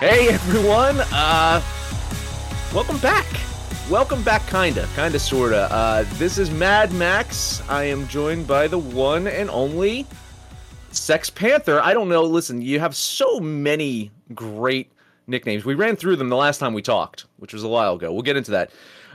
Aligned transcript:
Hey 0.00 0.28
everyone, 0.30 0.98
uh, 1.12 1.62
welcome 2.72 2.96
back. 3.00 3.26
Welcome 3.90 4.22
back, 4.22 4.46
kinda, 4.46 4.88
kinda, 4.96 5.18
sorta. 5.18 5.70
Uh, 5.70 6.04
this 6.14 6.38
is 6.38 6.50
Mad 6.50 6.90
Max. 6.94 7.60
I 7.68 7.84
am 7.84 8.08
joined 8.08 8.46
by 8.46 8.66
the 8.66 8.78
one 8.78 9.26
and 9.26 9.50
only 9.50 10.06
Sex 10.90 11.28
Panther. 11.28 11.82
I 11.82 11.92
don't 11.92 12.08
know. 12.08 12.22
Listen, 12.22 12.62
you 12.62 12.80
have 12.80 12.96
so 12.96 13.40
many 13.40 14.10
great 14.34 14.90
nicknames. 15.26 15.66
We 15.66 15.74
ran 15.74 15.96
through 15.96 16.16
them 16.16 16.30
the 16.30 16.36
last 16.36 16.60
time 16.60 16.72
we 16.72 16.80
talked, 16.80 17.26
which 17.36 17.52
was 17.52 17.62
a 17.62 17.68
while 17.68 17.96
ago. 17.96 18.10
We'll 18.10 18.22
get 18.22 18.38
into 18.38 18.52
that. 18.52 18.70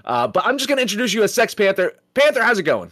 Uh, 0.06 0.28
but 0.28 0.46
I'm 0.46 0.56
just 0.56 0.70
gonna 0.70 0.84
introduce 0.84 1.16
you 1.16 1.24
as 1.24 1.34
Sex 1.34 1.56
Panther. 1.56 1.94
Panther, 2.14 2.44
how's 2.44 2.60
it 2.60 2.64
going? 2.64 2.92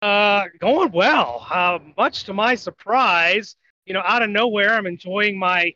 Uh, 0.00 0.44
going 0.60 0.92
well. 0.92 1.46
Uh, 1.50 1.78
much 1.98 2.24
to 2.24 2.32
my 2.32 2.54
surprise, 2.54 3.54
you 3.84 3.92
know, 3.92 4.02
out 4.02 4.22
of 4.22 4.30
nowhere, 4.30 4.72
I'm 4.72 4.86
enjoying 4.86 5.38
my 5.38 5.74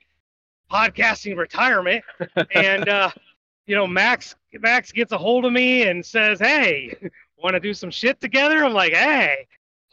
podcasting 0.70 1.36
retirement, 1.36 2.04
and 2.54 2.88
uh, 2.88 3.10
you 3.66 3.74
know, 3.76 3.86
Max 3.86 4.34
Max 4.54 4.92
gets 4.92 5.12
a 5.12 5.18
hold 5.18 5.44
of 5.44 5.52
me 5.52 5.82
and 5.88 6.04
says, 6.04 6.38
"Hey, 6.38 6.94
want 7.36 7.54
to 7.54 7.60
do 7.60 7.74
some 7.74 7.90
shit 7.90 8.20
together?" 8.20 8.64
I'm 8.64 8.72
like, 8.72 8.92
"Hey, 8.92 9.46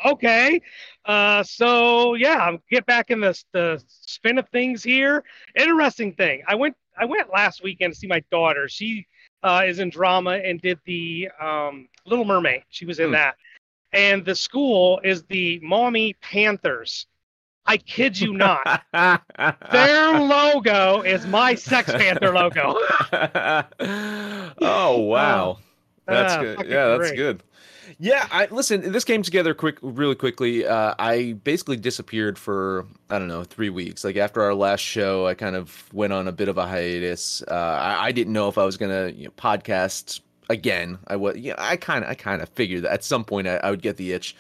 okay." 0.06 0.62
Uh, 1.06 1.44
so 1.44 2.14
yeah, 2.16 2.38
I'm 2.38 2.60
get 2.72 2.86
back 2.86 3.12
in 3.12 3.20
the 3.20 3.42
the 3.54 3.82
spin 3.88 4.38
of 4.38 4.48
things 4.50 4.84
here. 4.84 5.24
Interesting 5.56 6.14
thing. 6.14 6.44
I 6.48 6.56
went 6.56 6.76
I 6.98 7.06
went 7.06 7.32
last 7.32 7.64
weekend 7.64 7.94
to 7.94 8.00
see 8.00 8.08
my 8.08 8.22
daughter. 8.32 8.68
She 8.68 9.08
uh, 9.44 9.64
is 9.66 9.80
in 9.80 9.90
drama 9.90 10.32
and 10.44 10.60
did 10.62 10.80
the 10.86 11.30
um, 11.40 11.88
Little 12.06 12.26
Mermaid. 12.26 12.64
She 12.70 12.86
was 12.86 13.00
in 13.00 13.08
Hmm. 13.08 13.14
that. 13.14 13.36
And 13.94 14.26
the 14.26 14.36
school 14.36 15.00
is 15.04 15.24
the 15.24 15.60
Mommy 15.64 16.14
Panthers. 16.22 17.08
I 17.68 17.78
kid 17.78 18.20
you 18.20 18.34
not. 18.34 18.84
Their 19.72 20.20
logo 20.20 21.02
is 21.02 21.26
my 21.28 21.56
Sex 21.56 21.92
Panther 21.92 22.32
logo. 22.34 22.76
oh 24.62 25.00
wow, 25.02 25.58
that's 26.06 26.34
Ah, 26.34 26.42
good. 26.42 26.58
Yeah, 26.70 26.88
that's 26.88 27.10
great. 27.10 27.16
good. 27.18 27.44
Yeah, 28.00 28.28
I 28.32 28.48
listen. 28.52 28.92
This 28.92 29.04
came 29.04 29.24
together 29.24 29.54
quick, 29.54 29.78
really 29.82 30.16
quickly. 30.16 30.66
Uh, 30.66 30.94
I 31.00 31.34
basically 31.44 31.78
disappeared 31.78 32.38
for 32.38 32.86
I 33.10 33.18
don't 33.18 33.28
know 33.28 33.44
three 33.44 33.70
weeks. 33.70 34.04
Like 34.04 34.18
after 34.18 34.42
our 34.42 34.54
last 34.54 34.82
show, 34.82 35.26
I 35.26 35.34
kind 35.34 35.56
of 35.56 35.92
went 35.94 36.14
on 36.14 36.28
a 36.28 36.32
bit 36.32 36.48
of 36.48 36.58
a 36.58 36.68
hiatus. 36.68 37.42
Uh, 37.50 37.54
I, 37.54 38.08
I 38.08 38.12
didn't 38.12 38.34
know 38.34 38.50
if 38.50 38.58
I 38.58 38.66
was 38.66 38.78
gonna 38.78 39.10
you 39.10 39.26
know, 39.26 39.32
podcast 39.32 40.20
again. 40.50 41.00
I 41.08 41.16
was, 41.16 41.38
yeah, 41.38 41.56
I 41.58 41.76
kind 41.78 42.04
of, 42.04 42.10
I 42.10 42.14
kind 42.16 42.42
of 42.42 42.50
figured 42.50 42.84
that 42.84 42.92
at 42.92 43.04
some 43.04 43.24
point 43.24 43.48
I, 43.48 43.56
I 43.58 43.72
would 43.72 43.82
get 43.82 43.98
the 43.98 44.12
itch, 44.12 44.36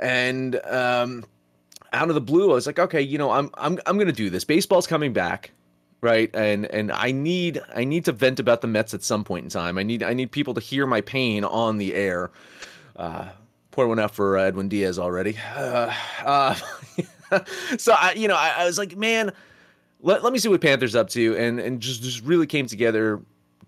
and 0.00 0.56
um, 0.64 1.24
out 1.92 2.08
of 2.08 2.14
the 2.14 2.20
blue, 2.20 2.50
I 2.50 2.54
was 2.54 2.66
like, 2.66 2.78
okay, 2.78 3.00
you 3.00 3.18
know, 3.18 3.30
I'm, 3.30 3.50
I'm, 3.54 3.78
I'm 3.86 3.98
gonna 3.98 4.12
do 4.12 4.30
this. 4.30 4.44
Baseball's 4.44 4.86
coming 4.86 5.12
back 5.12 5.52
right? 6.00 6.30
And 6.34 6.66
and 6.66 6.92
i 6.92 7.10
need 7.10 7.60
i 7.74 7.84
need 7.84 8.04
to 8.04 8.12
vent 8.12 8.38
about 8.38 8.60
the 8.60 8.66
mets 8.66 8.94
at 8.94 9.02
some 9.02 9.24
point 9.24 9.44
in 9.44 9.50
time. 9.50 9.78
I 9.78 9.82
need 9.82 10.02
i 10.02 10.12
need 10.12 10.30
people 10.30 10.54
to 10.54 10.60
hear 10.60 10.86
my 10.86 11.00
pain 11.00 11.44
on 11.44 11.78
the 11.78 11.94
air. 11.94 12.30
Uh 12.96 13.28
pour 13.70 13.88
one 13.88 13.98
out 13.98 14.14
for 14.14 14.38
uh, 14.38 14.42
edwin 14.42 14.68
diaz 14.68 14.98
already. 14.98 15.36
Uh, 15.56 15.92
uh 16.24 16.54
so 17.78 17.92
i 17.92 18.12
you 18.12 18.28
know 18.28 18.36
I, 18.36 18.54
I 18.58 18.64
was 18.66 18.78
like 18.78 18.96
man 18.96 19.32
let, 20.00 20.22
let 20.22 20.32
me 20.32 20.38
see 20.38 20.48
what 20.48 20.60
panthers 20.60 20.94
up 20.94 21.08
to. 21.10 21.36
And 21.36 21.58
and 21.58 21.80
just 21.80 22.02
just 22.02 22.22
really 22.22 22.46
came 22.46 22.66
together 22.66 23.20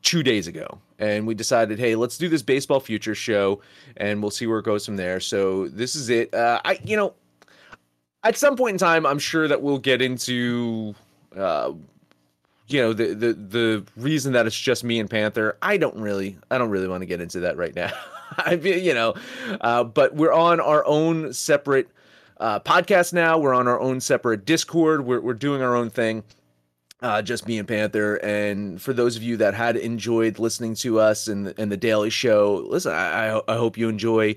two 0.03 0.23
days 0.23 0.47
ago. 0.47 0.79
And 0.99 1.27
we 1.27 1.35
decided 1.35 1.79
hey 1.79 1.97
let's 1.97 2.19
do 2.19 2.29
this 2.29 2.43
baseball 2.43 2.81
future 2.81 3.15
show 3.15 3.61
and 3.97 4.23
we'll 4.23 4.31
see 4.31 4.47
where 4.47 4.61
it 4.61 4.65
goes 4.65 4.87
from 4.87 4.97
there. 4.97 5.19
So 5.21 5.69
this 5.69 5.97
is 5.97 6.09
it. 6.09 6.33
Uh 6.35 6.61
i 6.65 6.79
you 6.85 6.97
know 6.97 7.15
at 8.25 8.37
some 8.37 8.57
point 8.57 8.75
in 8.75 8.79
time 8.79 9.07
i'm 9.07 9.19
sure 9.19 9.49
that 9.49 9.63
we'll 9.63 9.79
get 9.79 10.03
into 10.03 10.95
uh 11.37 11.73
you 12.69 12.81
know 12.81 12.93
the 12.93 13.15
the 13.15 13.33
the 13.33 13.87
reason 13.97 14.35
that 14.35 14.47
it's 14.47 14.59
just 14.59 14.85
me 14.85 15.01
and 15.01 15.09
Panther, 15.11 15.57
I 15.63 15.79
don't 15.79 15.97
really 15.97 16.39
I 16.51 16.59
don't 16.59 16.71
really 16.71 16.89
want 16.89 17.01
to 17.01 17.07
get 17.07 17.21
into 17.21 17.41
that 17.41 17.57
right 17.57 17.75
now. 17.75 17.91
I 18.39 18.57
mean, 18.57 18.85
you 18.85 18.95
know, 18.95 19.15
uh, 19.61 19.85
but 19.85 20.15
we're 20.15 20.33
on 20.33 20.61
our 20.61 20.85
own 20.85 21.33
separate 21.33 21.89
uh, 22.39 22.61
podcast 22.61 23.13
now. 23.13 23.39
We're 23.39 23.55
on 23.55 23.67
our 23.67 23.81
own 23.81 24.01
separate 24.01 24.45
Discord. 24.45 25.05
We're 25.05 25.21
we're 25.21 25.35
doing 25.35 25.63
our 25.63 25.75
own 25.75 25.91
thing. 25.91 26.23
Uh, 27.01 27.23
just 27.23 27.47
me 27.47 27.59
and 27.59 27.67
Panther. 27.67 28.17
And 28.17 28.83
for 28.83 28.93
those 28.93 29.17
of 29.17 29.23
you 29.23 29.37
that 29.39 29.55
had 29.55 29.77
enjoyed 29.77 30.39
listening 30.39 30.75
to 30.77 31.01
us 31.01 31.27
and 31.27 31.55
and 31.59 31.73
the 31.73 31.77
Daily 31.77 32.11
Show, 32.11 32.67
listen, 32.69 32.93
I, 32.93 33.41
I 33.49 33.57
hope 33.57 33.79
you 33.79 33.89
enjoy 33.89 34.37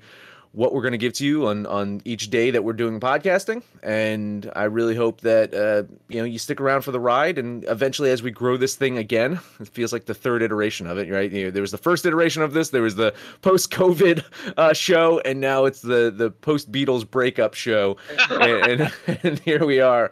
what 0.53 0.73
we're 0.73 0.81
going 0.81 0.91
to 0.91 0.97
give 0.97 1.13
to 1.13 1.25
you 1.25 1.47
on 1.47 1.65
on 1.65 2.01
each 2.03 2.29
day 2.29 2.51
that 2.51 2.63
we're 2.63 2.73
doing 2.73 2.99
podcasting. 2.99 3.63
And 3.83 4.51
i 4.55 4.63
really 4.65 4.95
hope 4.95 5.21
that 5.21 5.53
uh, 5.53 5.83
you 6.09 6.19
know 6.19 6.25
you 6.25 6.37
stick 6.37 6.59
around 6.59 6.81
for 6.81 6.91
the 6.91 6.99
ride. 6.99 7.37
And 7.37 7.63
eventually 7.67 8.11
as 8.11 8.21
we 8.21 8.31
grow 8.31 8.57
this 8.57 8.75
thing 8.75 8.97
again 8.97 9.39
it 9.59 9.67
feels 9.69 9.93
like 9.93 10.05
the 10.05 10.13
third 10.13 10.41
iteration 10.41 10.87
of 10.87 10.97
it 10.97 11.09
right? 11.09 11.31
You 11.31 11.45
know, 11.45 11.51
there 11.51 11.61
was 11.61 11.71
the 11.71 11.77
first 11.77 12.05
iteration 12.05 12.41
of 12.41 12.53
this 12.53 12.69
there 12.69 12.81
was 12.81 12.95
the 12.95 13.13
post 13.41 13.71
covid 13.71 14.23
uh, 14.57 14.73
show 14.73 15.19
and 15.21 15.39
now 15.39 15.65
it's 15.65 15.81
the 15.81 16.11
the 16.15 16.31
post 16.31 16.71
beatles 16.71 17.09
breakup 17.09 17.53
show. 17.53 17.97
And, 18.41 18.81
and, 18.81 18.91
and 19.23 19.39
here 19.39 19.65
we 19.65 19.81
are. 19.81 20.11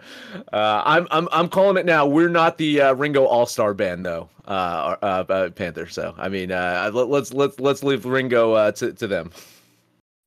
Uh, 0.53 0.83
I'm, 0.85 1.07
I'm 1.09 1.27
i'm 1.31 1.49
calling 1.49 1.77
it 1.77 1.85
now. 1.85 2.05
We're 2.05 2.29
not 2.29 2.57
the 2.57 2.81
uh, 2.81 2.93
ringo 2.93 3.25
all-star 3.25 3.73
band 3.73 4.05
though 4.05 4.29
uh, 4.47 4.95
uh, 5.01 5.25
uh, 5.29 5.49
panther. 5.49 5.87
So 5.87 6.13
i 6.17 6.29
mean 6.29 6.51
uh, 6.51 6.91
let, 6.93 7.09
let's 7.09 7.33
let's 7.33 7.59
let's 7.59 7.83
leave 7.83 8.05
ringo 8.05 8.53
uh, 8.53 8.71
to, 8.73 8.93
to 8.93 9.07
them 9.07 9.31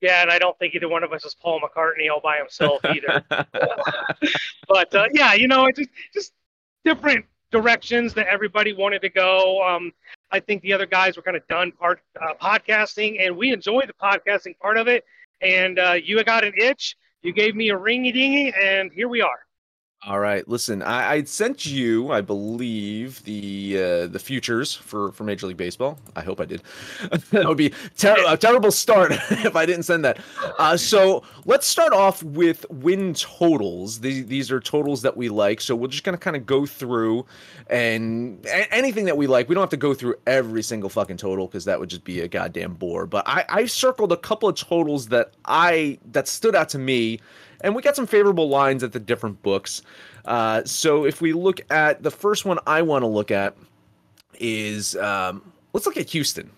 Yeah, 0.03 0.21
and 0.21 0.31
I 0.33 0.39
don't 0.41 0.59
think 0.59 0.75
either 0.75 0.89
one 0.89 1.05
of 1.05 1.13
us 1.13 1.25
is 1.25 1.35
Paul 1.35 1.61
McCartney 1.61 2.11
all 2.13 2.21
by 2.21 2.37
himself 2.37 2.85
either. 2.95 3.25
but 4.69 4.95
uh, 4.95 5.07
yeah, 5.13 5.33
you 5.35 5.47
know, 5.47 5.67
it's 5.67 5.79
just, 5.79 5.91
just 6.13 6.33
different 6.85 7.25
directions 7.53 8.13
that 8.15 8.27
everybody 8.27 8.73
wanted 8.73 9.01
to 9.03 9.09
go. 9.09 9.63
Um, 9.63 9.93
I 10.33 10.41
think 10.41 10.63
the 10.63 10.73
other 10.73 10.87
guys 10.87 11.17
were 11.17 11.23
kind 11.23 11.37
of 11.37 11.47
done 11.47 11.71
part 11.71 12.01
uh, 12.21 12.35
podcasting, 12.43 13.25
and 13.25 13.37
we 13.37 13.53
enjoyed 13.53 13.89
the 13.89 13.93
podcasting 13.95 14.59
part 14.59 14.77
of 14.77 14.89
it. 14.89 15.05
And 15.41 15.79
uh, 15.79 15.93
you 16.03 16.23
got 16.25 16.45
an 16.45 16.53
itch, 16.57 16.97
you 17.23 17.33
gave 17.33 17.55
me 17.55 17.71
a 17.71 17.77
ringy 17.77 18.13
dingy, 18.13 18.53
and 18.61 18.91
here 18.93 19.09
we 19.09 19.23
are. 19.23 19.47
All 20.05 20.19
right, 20.19 20.47
listen, 20.49 20.83
I, 20.83 21.13
I 21.13 21.23
sent 21.23 21.65
you, 21.65 22.11
I 22.11 22.23
believe, 22.23 23.23
the 23.23 23.77
uh, 23.77 24.07
the 24.09 24.19
futures 24.19 24.75
for, 24.75 25.13
for 25.13 25.23
Major 25.23 25.47
League 25.47 25.57
Baseball. 25.57 25.97
I 26.17 26.23
hope 26.23 26.41
I 26.41 26.45
did. 26.45 26.61
that 27.31 27.47
would 27.47 27.57
be 27.57 27.73
ter- 27.97 28.17
a 28.27 28.37
terrible 28.37 28.73
start 28.73 29.13
if 29.31 29.55
I 29.55 29.65
didn't 29.65 29.85
send 29.85 30.05
that. 30.05 30.19
Uh, 30.59 30.77
so 30.77 31.23
let's 31.45 31.69
start 31.69 31.93
off 31.93 32.21
with 32.25 32.67
win 32.69 33.15
totals. 33.15 34.01
These 34.01 34.27
these 34.27 34.51
are 34.51 34.59
totals 34.59 35.03
that 35.03 35.17
we 35.17 35.29
like. 35.29 35.61
So 35.61 35.77
we're 35.77 35.87
just 35.87 36.03
gonna 36.03 36.19
kind 36.19 36.35
of 36.35 36.47
go 36.47 36.67
through 36.67 37.25
and 37.69 38.45
a- 38.47 38.75
anything 38.75 39.05
that 39.05 39.17
we 39.17 39.29
like. 39.29 39.49
We 39.49 39.55
don't 39.55 39.63
have 39.63 39.71
to 39.71 39.77
go 39.77 39.95
through 39.95 40.17
every 40.27 40.65
single 40.65 40.91
fucking 40.91 41.19
total 41.19 41.47
because 41.47 41.65
that 41.67 41.79
would 41.79 41.91
just 41.91 42.03
be 42.03 42.23
a 42.23 42.29
goddamn 42.29 42.75
bore. 42.75 43.07
But 43.07 43.23
I 43.29 43.45
I 43.49 43.67
circled 43.67 44.11
a 44.11 44.17
couple 44.17 44.49
of 44.49 44.57
totals 44.57 45.07
that 45.09 45.31
I 45.45 46.01
that 46.11 46.27
stood 46.27 46.57
out 46.57 46.71
to 46.71 46.79
me 46.81 47.21
and 47.63 47.75
we 47.75 47.83
got 47.83 47.97
some 47.97 48.07
favorable 48.07 48.49
lines 48.49 48.83
at 48.83 48.93
the 48.93 49.01
different 49.01 49.43
books. 49.43 49.83
Uh, 50.25 50.63
so 50.65 51.05
if 51.05 51.21
we 51.21 51.33
look 51.33 51.61
at 51.71 52.03
the 52.03 52.11
first 52.11 52.45
one, 52.45 52.59
I 52.67 52.83
want 52.83 53.03
to 53.03 53.07
look 53.07 53.31
at 53.31 53.57
is 54.39 54.97
um, 54.97 55.53
let's 55.73 55.87
look 55.87 55.97
at 55.97 56.09
Houston. 56.11 56.51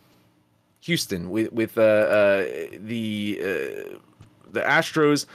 Houston 0.81 1.31
with 1.31 1.53
with 1.53 1.79
uh, 1.79 1.83
uh, 1.83 2.45
the 2.79 3.39
uh, 3.41 3.99
the 4.51 4.61
Astros 4.61 5.27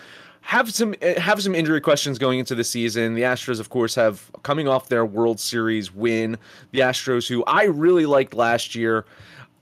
have 0.42 0.74
some 0.74 0.96
have 1.18 1.42
some 1.42 1.54
injury 1.54 1.82
questions 1.82 2.18
going 2.18 2.40
into 2.40 2.56
the 2.56 2.64
season. 2.64 3.14
The 3.14 3.24
Astros, 3.24 3.60
of 3.60 3.70
course, 3.70 3.96
have 3.96 4.32
coming 4.44 4.68
off 4.68 4.90
their 4.90 5.06
World 5.06 5.40
Series 5.40 5.94
win. 5.94 6.38
The 6.72 6.80
Astros, 6.80 7.28
who 7.28 7.44
I 7.46 7.64
really 7.64 8.06
liked 8.06 8.34
last 8.34 8.76
year, 8.76 9.06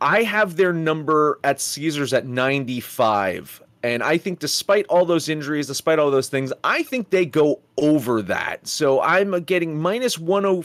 I 0.02 0.24
have 0.24 0.56
their 0.56 0.74
number 0.74 1.40
at 1.44 1.60
Caesars 1.60 2.14
at 2.14 2.26
95. 2.26 3.62
And 3.94 4.04
I 4.04 4.18
think 4.18 4.40
despite 4.40 4.86
all 4.88 5.06
those 5.06 5.30
injuries, 5.30 5.68
despite 5.68 6.00
all 6.00 6.12
those 6.12 6.30
things, 6.30 6.52
I 6.64 6.84
think 6.84 7.10
they 7.10 7.26
go 7.26 7.62
over 7.78 8.22
that. 8.24 8.68
So 8.68 9.02
I'm 9.02 9.44
getting 9.44 9.80
minus 9.80 10.16
10 10.16 10.64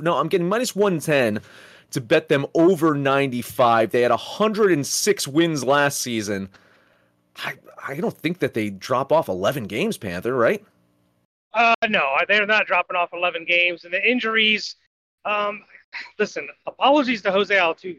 no, 0.00 0.16
I'm 0.16 0.28
getting 0.28 0.48
minus 0.48 0.74
110 0.74 1.40
to 1.90 2.00
bet 2.00 2.28
them 2.28 2.46
over 2.54 2.94
95. 2.94 3.90
They 3.90 4.02
had 4.02 4.10
106 4.10 5.28
wins 5.28 5.64
last 5.64 6.00
season. 6.00 6.48
I 7.36 7.54
I 7.86 7.96
don't 7.96 8.16
think 8.16 8.38
that 8.38 8.54
they 8.54 8.70
drop 8.70 9.12
off 9.12 9.28
11 9.28 9.64
games, 9.64 9.98
Panther, 9.98 10.34
right? 10.34 10.64
Uh, 11.52 11.74
no, 11.88 12.16
they're 12.28 12.46
not 12.46 12.66
dropping 12.66 12.96
off 12.96 13.10
11 13.12 13.44
games. 13.44 13.84
And 13.84 13.92
the 13.92 14.10
injuries, 14.10 14.76
um, 15.24 15.62
listen, 16.18 16.48
apologies 16.66 17.22
to 17.22 17.32
Jose 17.32 17.54
Altuve. 17.54 17.98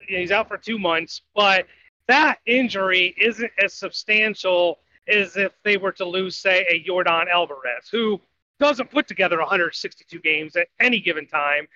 He's 0.00 0.30
out 0.30 0.48
for 0.48 0.56
two 0.56 0.78
months, 0.78 1.22
but 1.34 1.66
that 2.08 2.38
injury 2.46 3.14
isn't 3.18 3.52
as 3.62 3.74
substantial 3.74 4.78
as 5.08 5.36
if 5.36 5.52
they 5.64 5.76
were 5.76 5.92
to 5.92 6.04
lose, 6.04 6.36
say, 6.36 6.66
a 6.68 6.84
Yordan 6.84 7.28
Alvarez, 7.28 7.88
who 7.90 8.20
doesn't 8.58 8.90
put 8.90 9.06
together 9.06 9.38
162 9.38 10.18
games 10.20 10.56
at 10.56 10.68
any 10.80 11.00
given 11.00 11.26
time. 11.26 11.66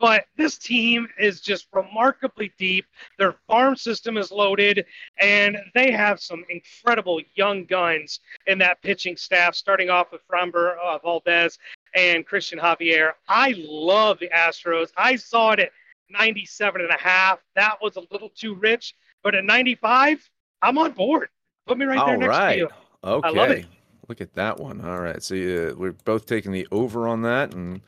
But 0.00 0.26
this 0.36 0.58
team 0.58 1.08
is 1.18 1.40
just 1.40 1.66
remarkably 1.72 2.52
deep. 2.56 2.86
Their 3.18 3.34
farm 3.48 3.74
system 3.74 4.16
is 4.16 4.30
loaded, 4.30 4.86
and 5.18 5.58
they 5.74 5.90
have 5.90 6.20
some 6.20 6.44
incredible 6.48 7.20
young 7.34 7.64
guns 7.64 8.20
in 8.46 8.58
that 8.58 8.80
pitching 8.80 9.16
staff, 9.16 9.56
starting 9.56 9.90
off 9.90 10.12
with 10.12 10.20
Framber 10.28 10.76
uh, 10.78 10.98
Valdez 10.98 11.58
and 11.96 12.24
Christian 12.24 12.60
Javier. 12.60 13.12
I 13.28 13.54
love 13.58 14.20
the 14.20 14.28
Astros. 14.28 14.92
I 14.96 15.16
saw 15.16 15.52
it 15.52 15.60
at 15.60 15.72
97 16.10 16.80
and 16.80 16.90
a 16.90 16.98
half. 16.98 17.40
That 17.56 17.78
was 17.82 17.96
a 17.96 18.04
little 18.12 18.30
too 18.30 18.54
rich, 18.54 18.94
but 19.28 19.34
at 19.34 19.44
95, 19.44 20.26
I'm 20.62 20.78
on 20.78 20.92
board. 20.92 21.28
Put 21.66 21.76
me 21.76 21.84
right 21.84 22.02
there 22.06 22.16
next 22.16 22.28
right. 22.30 22.52
to 22.54 22.58
you. 22.60 22.68
Okay. 23.04 23.28
I 23.28 23.30
love 23.30 23.50
it. 23.50 23.66
Look 24.08 24.22
at 24.22 24.32
that 24.36 24.58
one. 24.58 24.80
All 24.80 25.00
right. 25.00 25.22
So 25.22 25.34
uh, 25.34 25.74
we're 25.76 25.92
both 26.06 26.24
taking 26.24 26.50
the 26.50 26.66
over 26.72 27.06
on 27.06 27.20
that, 27.22 27.52
and 27.52 27.82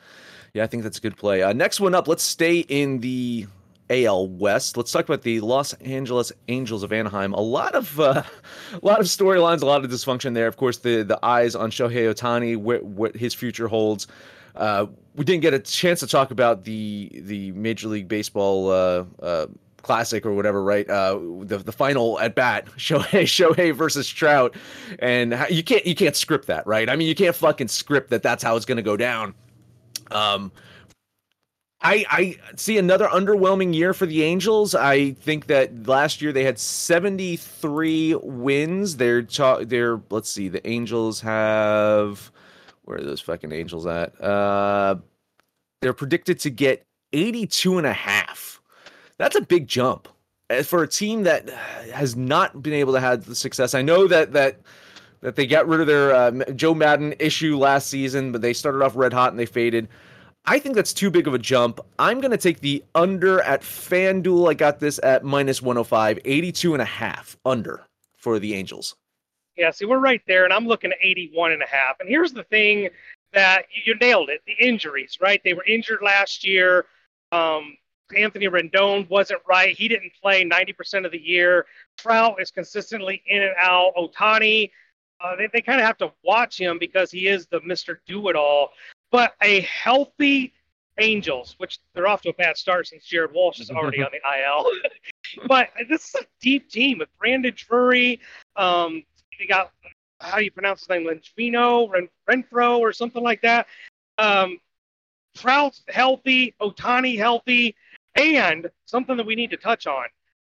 yeah, 0.52 0.64
I 0.64 0.66
think 0.66 0.82
that's 0.82 0.98
a 0.98 1.00
good 1.00 1.16
play. 1.16 1.42
Uh, 1.42 1.54
next 1.54 1.80
one 1.80 1.94
up. 1.94 2.08
Let's 2.08 2.24
stay 2.24 2.58
in 2.58 3.00
the 3.00 3.46
AL 3.88 4.28
West. 4.28 4.76
Let's 4.76 4.92
talk 4.92 5.06
about 5.06 5.22
the 5.22 5.40
Los 5.40 5.72
Angeles 5.72 6.30
Angels 6.48 6.82
of 6.82 6.92
Anaheim. 6.92 7.32
A 7.32 7.40
lot 7.40 7.74
of 7.74 7.98
uh, 7.98 8.22
a 8.74 8.86
lot 8.86 9.00
of 9.00 9.06
storylines, 9.06 9.62
a 9.62 9.66
lot 9.66 9.82
of 9.82 9.90
dysfunction 9.90 10.34
there. 10.34 10.46
Of 10.46 10.58
course, 10.58 10.76
the 10.76 11.04
the 11.04 11.18
eyes 11.24 11.54
on 11.54 11.70
Shohei 11.70 12.12
Ohtani, 12.12 12.58
what 12.58 12.84
what 12.84 13.16
his 13.16 13.32
future 13.32 13.66
holds. 13.66 14.08
Uh, 14.54 14.88
we 15.14 15.24
didn't 15.24 15.40
get 15.40 15.54
a 15.54 15.58
chance 15.58 16.00
to 16.00 16.06
talk 16.06 16.32
about 16.32 16.64
the 16.64 17.10
the 17.14 17.50
Major 17.52 17.88
League 17.88 18.08
Baseball 18.08 18.70
uh, 18.70 19.04
uh, 19.22 19.46
Classic 19.82 20.24
or 20.26 20.32
whatever, 20.32 20.62
right? 20.62 20.88
Uh, 20.88 21.18
the 21.40 21.58
the 21.58 21.72
final 21.72 22.18
at 22.20 22.34
bat, 22.34 22.66
Shohei 22.76 23.22
Shohei 23.22 23.74
versus 23.74 24.08
Trout, 24.08 24.54
and 24.98 25.38
you 25.50 25.62
can't 25.62 25.86
you 25.86 25.94
can't 25.94 26.16
script 26.16 26.46
that, 26.46 26.66
right? 26.66 26.88
I 26.88 26.96
mean, 26.96 27.08
you 27.08 27.14
can't 27.14 27.34
fucking 27.34 27.68
script 27.68 28.10
that. 28.10 28.22
That's 28.22 28.42
how 28.42 28.56
it's 28.56 28.64
to 28.64 28.82
go 28.82 28.96
down. 28.96 29.34
Um, 30.10 30.52
I 31.82 32.04
I 32.10 32.36
see 32.56 32.78
another 32.78 33.06
underwhelming 33.08 33.74
year 33.74 33.94
for 33.94 34.06
the 34.06 34.22
Angels. 34.22 34.74
I 34.74 35.12
think 35.12 35.46
that 35.46 35.86
last 35.86 36.20
year 36.20 36.32
they 36.32 36.44
had 36.44 36.58
73 36.58 38.16
wins. 38.22 38.96
They're 38.96 39.22
ta- 39.22 39.64
they're 39.64 40.00
let's 40.10 40.30
see, 40.30 40.48
the 40.48 40.66
Angels 40.66 41.20
have 41.22 42.30
where 42.84 42.98
are 42.98 43.02
those 43.02 43.20
fucking 43.20 43.52
Angels 43.52 43.86
at? 43.86 44.20
Uh 44.20 44.96
they're 45.80 45.94
predicted 45.94 46.38
to 46.40 46.50
get 46.50 46.84
82 47.14 47.78
and 47.78 47.86
a 47.86 47.92
half. 47.92 48.59
That's 49.20 49.36
a 49.36 49.42
big 49.42 49.68
jump. 49.68 50.08
For 50.64 50.82
a 50.82 50.88
team 50.88 51.24
that 51.24 51.50
has 51.92 52.16
not 52.16 52.62
been 52.62 52.72
able 52.72 52.94
to 52.94 53.00
have 53.00 53.26
the 53.26 53.34
success. 53.34 53.74
I 53.74 53.82
know 53.82 54.08
that 54.08 54.32
that 54.32 54.60
that 55.20 55.36
they 55.36 55.46
got 55.46 55.68
rid 55.68 55.82
of 55.82 55.86
their 55.86 56.14
uh, 56.14 56.30
Joe 56.54 56.74
Maddon 56.74 57.14
issue 57.18 57.58
last 57.58 57.88
season, 57.88 58.32
but 58.32 58.40
they 58.40 58.54
started 58.54 58.82
off 58.82 58.96
red 58.96 59.12
hot 59.12 59.30
and 59.30 59.38
they 59.38 59.44
faded. 59.44 59.88
I 60.46 60.58
think 60.58 60.74
that's 60.74 60.94
too 60.94 61.10
big 61.10 61.28
of 61.28 61.34
a 61.34 61.38
jump. 61.38 61.80
I'm 61.98 62.22
going 62.22 62.30
to 62.30 62.38
take 62.38 62.60
the 62.60 62.82
under 62.94 63.42
at 63.42 63.60
FanDuel. 63.60 64.50
I 64.50 64.54
got 64.54 64.80
this 64.80 64.98
at 65.02 65.22
minus 65.22 65.60
105, 65.60 66.18
82 66.24 66.72
and 66.72 66.80
a 66.80 66.86
half 66.86 67.36
under 67.44 67.84
for 68.16 68.38
the 68.38 68.54
Angels. 68.54 68.96
Yeah, 69.54 69.70
see, 69.70 69.84
we're 69.84 69.98
right 69.98 70.22
there, 70.26 70.44
and 70.44 70.52
I'm 70.54 70.66
looking 70.66 70.92
at 70.92 70.98
81 71.02 71.52
and 71.52 71.62
a 71.62 71.66
half. 71.66 72.00
And 72.00 72.08
here's 72.08 72.32
the 72.32 72.44
thing 72.44 72.88
that 73.34 73.66
you 73.84 73.94
nailed 73.96 74.30
it 74.30 74.40
the 74.46 74.66
injuries, 74.66 75.18
right? 75.20 75.42
They 75.44 75.52
were 75.52 75.64
injured 75.66 76.00
last 76.02 76.42
year. 76.42 76.86
Um, 77.32 77.76
Anthony 78.16 78.46
Rendon 78.46 79.08
wasn't 79.08 79.40
right. 79.48 79.76
He 79.76 79.88
didn't 79.88 80.12
play 80.20 80.44
90% 80.44 81.04
of 81.04 81.12
the 81.12 81.20
year. 81.20 81.66
Trout 81.96 82.36
is 82.40 82.50
consistently 82.50 83.22
in 83.26 83.42
and 83.42 83.54
out. 83.58 83.92
Ohtani, 83.96 84.70
uh, 85.20 85.36
they, 85.36 85.48
they 85.52 85.60
kind 85.60 85.80
of 85.80 85.86
have 85.86 85.98
to 85.98 86.12
watch 86.24 86.58
him 86.58 86.78
because 86.78 87.10
he 87.10 87.26
is 87.26 87.46
the 87.46 87.60
Mr. 87.60 87.98
Do 88.06 88.28
It 88.28 88.36
All. 88.36 88.70
But 89.10 89.34
a 89.42 89.60
healthy 89.62 90.52
Angels, 90.98 91.54
which 91.58 91.78
they're 91.94 92.06
off 92.06 92.22
to 92.22 92.30
a 92.30 92.34
bad 92.34 92.56
start 92.56 92.86
since 92.86 93.04
Jared 93.04 93.32
Walsh 93.32 93.60
is 93.60 93.70
already 93.70 94.02
on 94.02 94.10
the 94.12 94.20
IL. 94.42 94.70
but 95.48 95.68
this 95.88 96.08
is 96.08 96.14
a 96.16 96.24
deep 96.40 96.70
team 96.70 96.98
with 96.98 97.08
Brandon 97.18 97.54
Drury. 97.56 98.20
Um, 98.56 99.02
they 99.38 99.46
got, 99.46 99.72
how 100.20 100.38
do 100.38 100.44
you 100.44 100.50
pronounce 100.50 100.80
his 100.80 100.88
name? 100.90 101.06
Linchvino, 101.06 101.88
Ren, 101.90 102.08
Renfroe, 102.28 102.78
or 102.78 102.92
something 102.92 103.22
like 103.22 103.40
that. 103.42 103.66
Um, 104.18 104.58
Trout's 105.36 105.82
healthy, 105.88 106.54
Ohtani 106.60 107.16
healthy, 107.16 107.74
and 108.16 108.70
something 108.86 109.16
that 109.16 109.26
we 109.26 109.34
need 109.34 109.50
to 109.50 109.56
touch 109.56 109.86
on 109.86 110.04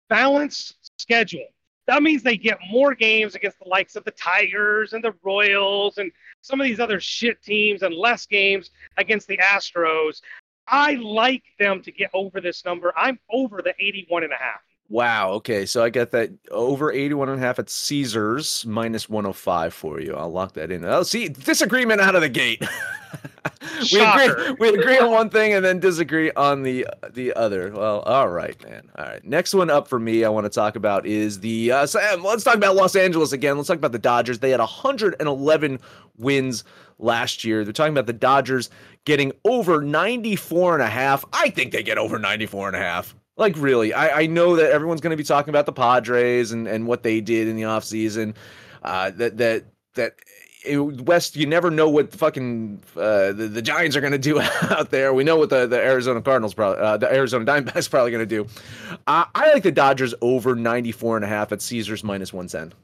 balanced 0.09 0.91
schedule. 0.97 1.47
That 1.87 2.03
means 2.03 2.21
they 2.21 2.37
get 2.37 2.57
more 2.69 2.93
games 2.93 3.35
against 3.35 3.59
the 3.59 3.69
likes 3.69 3.95
of 3.95 4.03
the 4.03 4.11
Tigers 4.11 4.93
and 4.93 5.03
the 5.03 5.13
Royals 5.23 5.97
and 5.97 6.11
some 6.41 6.59
of 6.59 6.67
these 6.67 6.81
other 6.81 6.99
shit 6.99 7.41
teams 7.41 7.81
and 7.81 7.95
less 7.95 8.25
games 8.25 8.71
against 8.97 9.27
the 9.27 9.37
Astros. 9.37 10.21
I 10.67 10.95
like 10.95 11.43
them 11.59 11.81
to 11.83 11.91
get 11.91 12.09
over 12.13 12.41
this 12.41 12.65
number. 12.65 12.93
I'm 12.97 13.19
over 13.31 13.61
the 13.61 13.73
81 13.79 14.23
and 14.23 14.33
a 14.33 14.37
half. 14.37 14.61
Wow. 14.89 15.31
Okay. 15.31 15.65
So 15.65 15.83
I 15.83 15.89
got 15.89 16.11
that 16.11 16.31
over 16.49 16.91
81 16.91 17.29
and 17.29 17.39
a 17.39 17.45
half 17.45 17.59
at 17.59 17.69
Caesars 17.69 18.65
minus 18.65 19.09
105 19.09 19.73
for 19.73 19.99
you. 19.99 20.15
I'll 20.15 20.31
lock 20.31 20.53
that 20.53 20.71
in. 20.71 20.85
Oh, 20.85 21.03
see, 21.03 21.27
disagreement 21.27 21.99
out 21.99 22.15
of 22.15 22.21
the 22.21 22.29
gate. 22.29 22.63
we 23.91 23.99
agree 23.99 24.55
we 24.59 24.69
agree 24.69 24.97
on 24.97 25.11
one 25.11 25.29
thing 25.29 25.53
and 25.53 25.63
then 25.63 25.79
disagree 25.79 26.31
on 26.31 26.63
the 26.63 26.87
the 27.11 27.33
other. 27.33 27.71
Well, 27.73 27.99
all 28.01 28.29
right, 28.29 28.61
man. 28.63 28.89
All 28.97 29.05
right. 29.05 29.23
Next 29.25 29.53
one 29.53 29.69
up 29.69 29.89
for 29.89 29.99
me 29.99 30.23
I 30.23 30.29
want 30.29 30.45
to 30.45 30.49
talk 30.49 30.77
about 30.77 31.05
is 31.05 31.41
the 31.41 31.71
uh 31.71 31.85
Sam, 31.85 32.23
let's 32.23 32.45
talk 32.45 32.55
about 32.55 32.75
Los 32.75 32.95
Angeles 32.95 33.33
again. 33.33 33.57
Let's 33.57 33.67
talk 33.67 33.77
about 33.77 33.91
the 33.91 33.99
Dodgers. 33.99 34.39
They 34.39 34.51
had 34.51 34.61
111 34.61 35.79
wins 36.17 36.63
last 36.97 37.43
year. 37.43 37.65
They're 37.65 37.73
talking 37.73 37.93
about 37.93 38.07
the 38.07 38.13
Dodgers 38.13 38.69
getting 39.03 39.33
over 39.43 39.81
94 39.81 40.75
and 40.75 40.83
a 40.83 40.87
half. 40.87 41.25
I 41.33 41.49
think 41.49 41.73
they 41.73 41.83
get 41.83 41.97
over 41.97 42.17
94 42.17 42.67
and 42.67 42.75
a 42.77 42.79
half. 42.79 43.15
Like 43.37 43.55
really, 43.57 43.93
I, 43.93 44.21
I 44.21 44.25
know 44.25 44.55
that 44.55 44.71
everyone's 44.71 45.01
going 45.01 45.11
to 45.11 45.17
be 45.17 45.23
talking 45.23 45.49
about 45.49 45.65
the 45.65 45.73
Padres 45.73 46.51
and, 46.51 46.67
and 46.67 46.87
what 46.87 47.03
they 47.03 47.21
did 47.21 47.47
in 47.47 47.55
the 47.55 47.63
offseason. 47.63 48.35
Uh, 48.83 49.11
that 49.11 49.37
that 49.37 49.65
that 49.93 50.15
West, 50.75 51.35
you 51.35 51.45
never 51.45 51.69
know 51.71 51.89
what 51.89 52.11
the 52.11 52.17
fucking 52.17 52.81
uh, 52.95 53.31
the, 53.31 53.49
the 53.51 53.61
Giants 53.61 53.95
are 53.95 54.01
going 54.01 54.11
to 54.11 54.17
do 54.17 54.39
out 54.69 54.89
there. 54.89 55.13
We 55.13 55.23
know 55.23 55.37
what 55.37 55.49
the, 55.49 55.67
the 55.67 55.77
Arizona 55.77 56.21
Cardinals, 56.21 56.53
probably, 56.53 56.81
uh, 56.81 56.97
the 56.97 57.11
Arizona 57.13 57.45
Diamondbacks, 57.45 57.89
probably 57.91 58.11
going 58.11 58.27
to 58.27 58.43
do. 58.43 58.47
Uh, 59.05 59.25
I 59.35 59.53
like 59.53 59.63
the 59.63 59.71
Dodgers 59.71 60.13
over 60.21 60.55
94 60.55 61.17
and 61.17 61.25
a 61.25 61.27
half 61.27 61.51
at 61.51 61.61
Caesars 61.61 62.03
minus 62.03 62.33
110. 62.33 62.77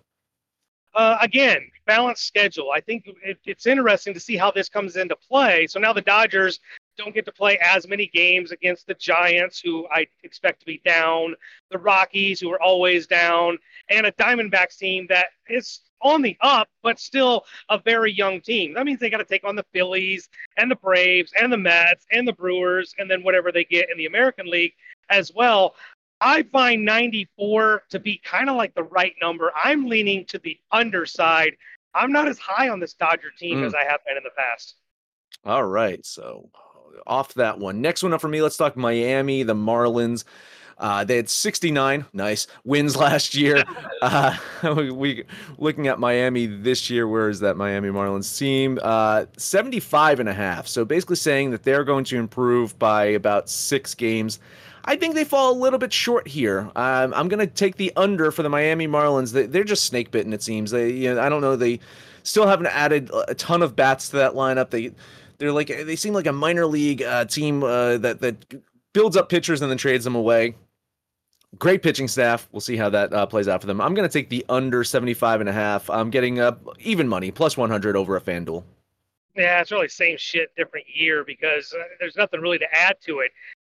Uh, 0.96 1.18
again, 1.22 1.60
balanced 1.86 2.25
schedule. 2.25 2.72
I 2.72 2.80
think 2.80 3.08
it, 3.24 3.38
it's 3.46 3.66
interesting 3.66 4.13
to 4.13 4.20
see 4.20 4.38
how 4.38 4.51
this 4.51 4.70
comes 4.70 4.96
into 4.96 5.16
play. 5.16 5.68
So 5.68 5.80
now 5.80 5.94
the 5.94 6.01
Dodgers 6.01 6.60
don't 6.98 7.14
get 7.14 7.26
to 7.26 7.32
play 7.32 7.58
as 7.60 7.88
many 7.88 8.08
games 8.08 8.52
against 8.52 8.88
the 8.88 8.94
Giants, 8.94 9.60
who 9.60 9.88
I 9.90 10.08
expect 10.24 10.60
to 10.62 10.66
be 10.66 10.82
down, 10.86 11.36
the 11.72 11.78
Rockies, 11.78 12.40
who 12.40 12.52
are 12.52 12.62
always 12.62 13.08
down, 13.08 13.58
and 13.90 14.06
a 14.06 14.12
Diamondbacks 14.14 14.78
team 14.78 15.08
that 15.10 15.28
is 15.48 15.82
on 16.02 16.22
the 16.22 16.38
up, 16.42 16.70
but 16.82 17.00
still 17.00 17.46
a 17.70 17.78
very 17.80 18.12
young 18.12 18.42
team. 18.42 18.74
That 18.74 18.86
means 18.86 19.00
they 19.00 19.10
got 19.10 19.18
to 19.18 19.26
take 19.26 19.44
on 19.44 19.56
the 19.56 19.66
Phillies 19.74 20.30
and 20.58 20.70
the 20.70 20.76
Braves 20.76 21.32
and 21.40 21.52
the 21.52 21.58
Mets 21.58 22.06
and 22.12 22.28
the 22.28 22.34
Brewers, 22.34 22.94
and 22.98 23.10
then 23.10 23.24
whatever 23.24 23.52
they 23.52 23.64
get 23.64 23.90
in 23.90 23.98
the 23.98 24.06
American 24.06 24.48
League 24.48 24.74
as 25.10 25.32
well. 25.34 25.76
I 26.22 26.44
find 26.44 26.86
94 26.86 27.84
to 27.90 28.00
be 28.00 28.22
kind 28.24 28.50
of 28.50 28.56
like 28.56 28.74
the 28.76 28.84
right 28.84 29.14
number. 29.22 29.52
I'm 29.56 29.88
leaning 29.88 30.26
to 30.28 30.40
the 30.40 30.58
underside. 30.72 31.58
I'm 31.94 32.12
not 32.12 32.28
as 32.28 32.40
high 32.40 32.70
on 32.70 32.80
this 32.80 32.94
Dodger 32.94 33.32
team 33.38 33.60
mm. 33.60 33.66
as 33.66 33.74
I 33.74 33.84
have 33.84 34.00
been 34.06 34.18
in 34.18 34.24
the 34.24 34.30
past. 34.38 34.76
All 35.46 35.66
right. 35.66 36.06
So 36.06 36.50
off 37.06 37.34
that 37.36 37.60
one. 37.60 37.82
Next 37.82 38.04
one 38.04 38.14
up 38.14 38.22
for 38.22 38.28
me, 38.28 38.42
let's 38.42 38.58
talk 38.58 38.76
Miami, 38.76 39.44
the 39.44 39.56
Marlins. 39.56 40.24
Uh, 40.78 41.04
they 41.04 41.16
had 41.16 41.30
69 41.30 42.06
nice 42.14 42.48
wins 42.64 42.96
last 42.98 43.36
year. 43.36 43.64
Uh, 44.04 44.36
we, 44.76 44.92
we, 44.92 45.24
looking 45.58 45.88
at 45.88 45.98
Miami 45.98 46.46
this 46.46 46.90
year. 46.90 47.08
Where 47.08 47.30
is 47.30 47.40
that 47.40 47.56
Miami 47.56 47.88
Marlins 47.88 48.38
team? 48.38 48.78
Uh, 48.82 49.28
75 49.38 50.20
and 50.20 50.28
a 50.28 50.34
half. 50.34 50.68
So 50.68 50.84
basically 50.84 51.16
saying 51.16 51.52
that 51.52 51.64
they're 51.64 51.86
going 51.86 52.04
to 52.06 52.18
improve 52.18 52.78
by 52.78 53.06
about 53.06 53.48
six 53.48 53.96
games. 53.96 54.42
I 54.84 54.98
think 54.98 55.16
they 55.16 55.24
fall 55.24 55.54
a 55.54 55.58
little 55.58 55.80
bit 55.80 55.94
short 55.94 56.28
here. 56.28 56.70
Um, 56.76 57.14
I'm 57.14 57.30
going 57.30 57.40
to 57.40 57.48
take 57.48 57.78
the 57.78 57.94
under 57.96 58.30
for 58.30 58.44
the 58.44 58.50
Miami 58.50 58.90
Marlins. 58.90 59.32
They, 59.32 59.58
are 59.58 59.64
just 59.64 59.86
snake 59.86 60.12
bitten. 60.12 60.34
It 60.34 60.44
seems. 60.44 60.72
They, 60.72 60.92
you 60.92 61.16
know, 61.16 61.22
I 61.22 61.30
don't 61.30 61.40
know. 61.40 61.56
They 61.56 61.80
still 62.24 62.46
haven't 62.46 62.68
added 62.68 63.10
a 63.30 63.36
ton 63.36 63.62
of 63.62 63.74
bats 63.74 64.10
to 64.10 64.18
that 64.18 64.34
lineup. 64.34 64.70
They 64.70 64.92
they're 65.38 65.52
like 65.52 65.68
they 65.68 65.96
seem 65.96 66.13
like 66.13 66.28
a 66.28 66.34
minor 66.34 66.66
league 66.66 67.02
uh, 67.02 67.25
team 67.25 67.63
uh, 67.63 67.98
that 67.98 68.20
that 68.22 68.63
builds 68.94 69.18
up 69.18 69.30
pitchers 69.30 69.62
and 69.62 69.70
then 69.70 69.78
trades 69.78 70.04
them 70.04 70.16
away. 70.16 70.56
Great 71.60 71.84
pitching 71.84 72.08
staff. 72.08 72.48
We'll 72.52 72.62
see 72.62 72.78
how 72.78 72.90
that 72.90 73.13
uh, 73.13 73.25
plays 73.25 73.48
out 73.48 73.62
for 73.62 73.68
them. 73.68 73.80
I'm 73.80 73.94
going 73.94 74.08
to 74.08 74.12
take 74.12 74.30
the 74.30 74.44
under 74.50 74.84
75 74.84 75.40
and 75.40 75.50
a 75.50 75.54
half. 75.54 75.88
I'm 75.90 76.10
getting 76.10 76.40
uh, 76.40 76.56
even 76.80 77.08
money, 77.08 77.30
plus 77.30 77.56
100 77.56 77.96
over 77.96 78.16
a 78.16 78.22
FanDuel. 78.22 78.63
Yeah, 79.36 79.62
it's 79.62 79.72
really 79.72 79.88
same 79.88 80.18
shit, 80.18 80.50
different 80.56 80.88
year 80.92 81.24
because 81.24 81.74
uh, 81.74 81.84
there's 82.00 82.16
nothing 82.16 82.42
really 82.42 82.60
to 82.60 82.68
add 82.74 82.98
to 83.06 83.20
it. 83.20 83.32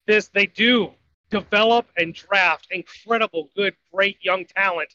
This 0.06 0.28
they 0.28 0.46
do 0.46 0.92
develop 1.30 1.86
and 1.96 2.14
draft 2.14 2.68
incredible, 2.70 3.50
good, 3.56 3.74
great 3.92 4.18
young 4.22 4.44
talent 4.44 4.94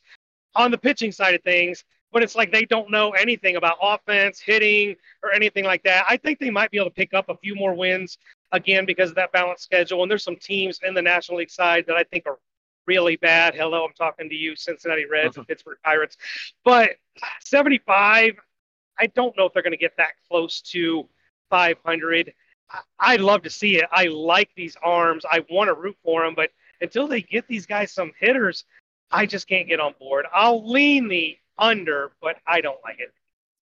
on 0.56 0.72
the 0.72 0.78
pitching 0.78 1.12
side 1.12 1.36
of 1.36 1.44
things 1.44 1.84
but 2.12 2.24
it's 2.24 2.36
like 2.36 2.52
they 2.52 2.66
don't 2.66 2.90
know 2.90 3.12
anything 3.12 3.56
about 3.56 3.78
offense, 3.82 4.40
hitting, 4.40 4.96
or 5.24 5.32
anything 5.32 5.64
like 5.64 5.84
that. 5.84 6.06
I 6.10 6.18
think 6.18 6.40
they 6.40 6.50
might 6.50 6.72
be 6.72 6.78
able 6.78 6.90
to 6.90 6.96
pick 6.96 7.14
up 7.14 7.30
a 7.30 7.38
few 7.38 7.56
more 7.56 7.74
wins 7.74 8.18
again 8.52 8.86
because 8.86 9.10
of 9.10 9.16
that 9.16 9.32
balanced 9.32 9.64
schedule. 9.64 10.02
And 10.02 10.10
there's 10.10 10.24
some 10.24 10.36
teams 10.36 10.80
in 10.84 10.94
the 10.94 11.02
National 11.02 11.38
League 11.38 11.52
side 11.52 11.86
that 11.88 11.96
I 11.96 12.04
think 12.04 12.26
are 12.26 12.40
really 12.88 13.18
bad. 13.18 13.54
Hello, 13.54 13.86
I'm 13.86 13.94
talking 13.94 14.30
to 14.30 14.36
you, 14.36 14.56
Cincinnati 14.56 15.06
Reds 15.06 15.38
and 15.38 15.44
uh-huh. 15.44 15.46
Pittsburgh 15.48 15.78
Pirates. 15.84 16.18
But 16.66 16.92
75, 17.42 18.34
I 19.00 19.08
don't 19.08 19.38
know 19.38 19.46
if 19.46 19.54
they're 19.54 19.64
going 19.64 19.72
to 19.72 19.78
get 19.78 19.98
that 19.98 20.14
close 20.28 20.62
to 20.72 21.08
500. 21.52 22.34
I'd 23.00 23.22
love 23.22 23.44
to 23.44 23.50
see 23.50 23.78
it. 23.78 23.86
I 23.92 24.06
like 24.06 24.50
these 24.56 24.76
arms. 24.84 25.26
I 25.30 25.46
want 25.50 25.68
to 25.68 25.74
root 25.74 25.98
for 26.04 26.24
them, 26.24 26.34
but 26.36 26.50
until 26.82 27.08
they 27.08 27.22
get 27.22 27.48
these 27.48 27.66
guys 27.66 27.92
some 27.92 28.12
hitters, 28.20 28.66
I 29.12 29.26
just 29.26 29.48
can't 29.48 29.68
get 29.68 29.80
on 29.80 29.94
board. 30.00 30.26
I'll 30.34 30.70
lean 30.70 31.08
the 31.08 31.38
under, 31.60 32.12
but 32.22 32.38
I 32.48 32.62
don't 32.62 32.80
like 32.84 33.00
it. 33.00 33.14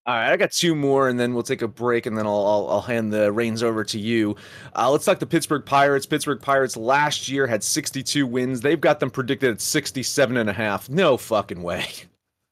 All 0.05 0.15
right, 0.15 0.31
I 0.31 0.37
got 0.37 0.51
two 0.51 0.73
more, 0.73 1.09
and 1.09 1.19
then 1.19 1.33
we'll 1.33 1.43
take 1.43 1.61
a 1.61 1.67
break, 1.67 2.05
and 2.05 2.17
then 2.17 2.25
I'll 2.25 2.45
I'll, 2.45 2.69
I'll 2.69 2.81
hand 2.81 3.11
the 3.11 3.29
reins 3.29 3.61
over 3.61 3.83
to 3.83 3.99
you. 3.99 4.37
Uh, 4.73 4.89
let's 4.89 5.03
talk 5.03 5.19
the 5.19 5.25
Pittsburgh 5.25 5.65
Pirates. 5.65 6.05
Pittsburgh 6.05 6.41
Pirates 6.41 6.77
last 6.77 7.27
year 7.27 7.45
had 7.45 7.61
62 7.61 8.25
wins. 8.25 8.61
They've 8.61 8.79
got 8.79 9.01
them 9.01 9.09
predicted 9.09 9.51
at 9.51 9.59
67 9.59 10.37
and 10.37 10.49
a 10.49 10.53
half. 10.53 10.89
No 10.89 11.17
fucking 11.17 11.61
way. 11.61 11.87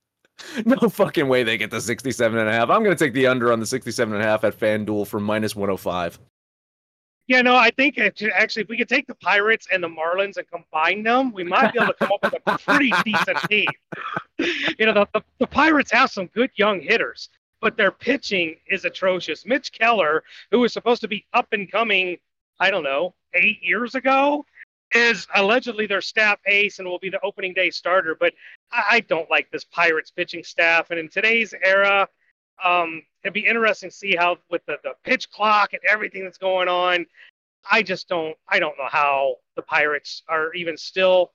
no 0.66 0.90
fucking 0.90 1.30
way 1.30 1.44
they 1.44 1.58
get 1.58 1.72
the 1.72 1.80
67 1.80 2.38
and 2.38 2.50
a 2.50 2.52
half. 2.52 2.70
I'm 2.70 2.84
going 2.84 2.96
to 2.96 3.04
take 3.04 3.14
the 3.14 3.28
under 3.28 3.54
on 3.54 3.62
the 3.62 3.66
67 3.66 4.14
and 4.14 4.22
a 4.22 4.26
half 4.26 4.44
at 4.44 4.60
FanDuel 4.60 5.08
for 5.08 5.22
minus 5.22 5.56
105. 5.56 6.20
Yeah, 7.28 7.42
no, 7.42 7.56
I 7.56 7.72
think 7.72 7.98
actually, 7.98 8.64
if 8.64 8.70
we 8.70 8.78
could 8.78 8.88
take 8.88 9.08
the 9.08 9.16
Pirates 9.16 9.68
and 9.72 9.84
the 9.84 9.90
Marlins 9.90 10.38
and 10.38 10.48
combine 10.48 11.02
them, 11.02 11.32
we 11.32 11.44
might 11.44 11.74
be 11.74 11.80
able 11.80 11.94
to 11.94 11.98
come 11.98 12.12
up 12.12 12.32
with 12.32 12.42
a 12.46 12.58
pretty 12.60 12.94
decent 13.04 13.38
team. 13.50 13.68
You 14.78 14.86
know, 14.86 14.94
the, 14.94 15.08
the, 15.14 15.22
the 15.40 15.48
Pirates 15.48 15.92
have 15.92 16.12
some 16.12 16.28
good 16.28 16.52
young 16.56 16.82
hitters 16.82 17.30
but 17.66 17.78
their 17.78 17.90
pitching 17.90 18.56
is 18.68 18.86
atrocious. 18.86 19.44
Mitch 19.44 19.72
Keller, 19.72 20.24
who 20.52 20.60
was 20.60 20.72
supposed 20.72 21.02
to 21.02 21.08
be 21.08 21.26
up 21.34 21.48
and 21.52 21.72
coming, 21.72 22.18
I 22.60 22.70
don't 22.70 22.84
know, 22.84 23.16
eight 23.34 23.58
years 23.64 23.96
ago, 23.96 24.46
is 24.94 25.26
allegedly 25.34 25.88
their 25.88 26.02
staff 26.02 26.40
ace 26.46 26.78
and 26.78 26.88
will 26.88 27.00
be 27.00 27.10
the 27.10 27.20
opening 27.22 27.56
day 27.56 27.72
starter. 27.72 28.16
But 28.20 28.36
I, 28.72 29.00
don't 29.00 29.30
like 29.32 29.50
this 29.50 29.64
Pirates 29.64 30.12
pitching 30.12 30.44
staff. 30.44 30.92
And 30.92 31.00
in 31.00 31.10
today's 31.10 31.56
era, 31.64 32.08
um, 32.64 33.04
it'd 33.24 33.34
be 33.34 33.46
interesting 33.46 33.90
to 33.90 33.96
see 33.96 34.16
how 34.16 34.38
with 34.50 34.66
the, 34.66 34.78
the 34.84 34.94
pitch 35.04 35.30
clock 35.32 35.74
and 35.74 35.82
everything 35.88 36.24
that's 36.24 36.38
going 36.38 36.68
on. 36.68 37.06
I 37.70 37.82
just 37.82 38.08
don't 38.08 38.38
I 38.48 38.60
don't 38.60 38.78
know 38.78 38.90
how 38.90 39.36
the 39.56 39.62
Pirates 39.62 40.24
are 40.28 40.54
even 40.54 40.78
still 40.78 41.32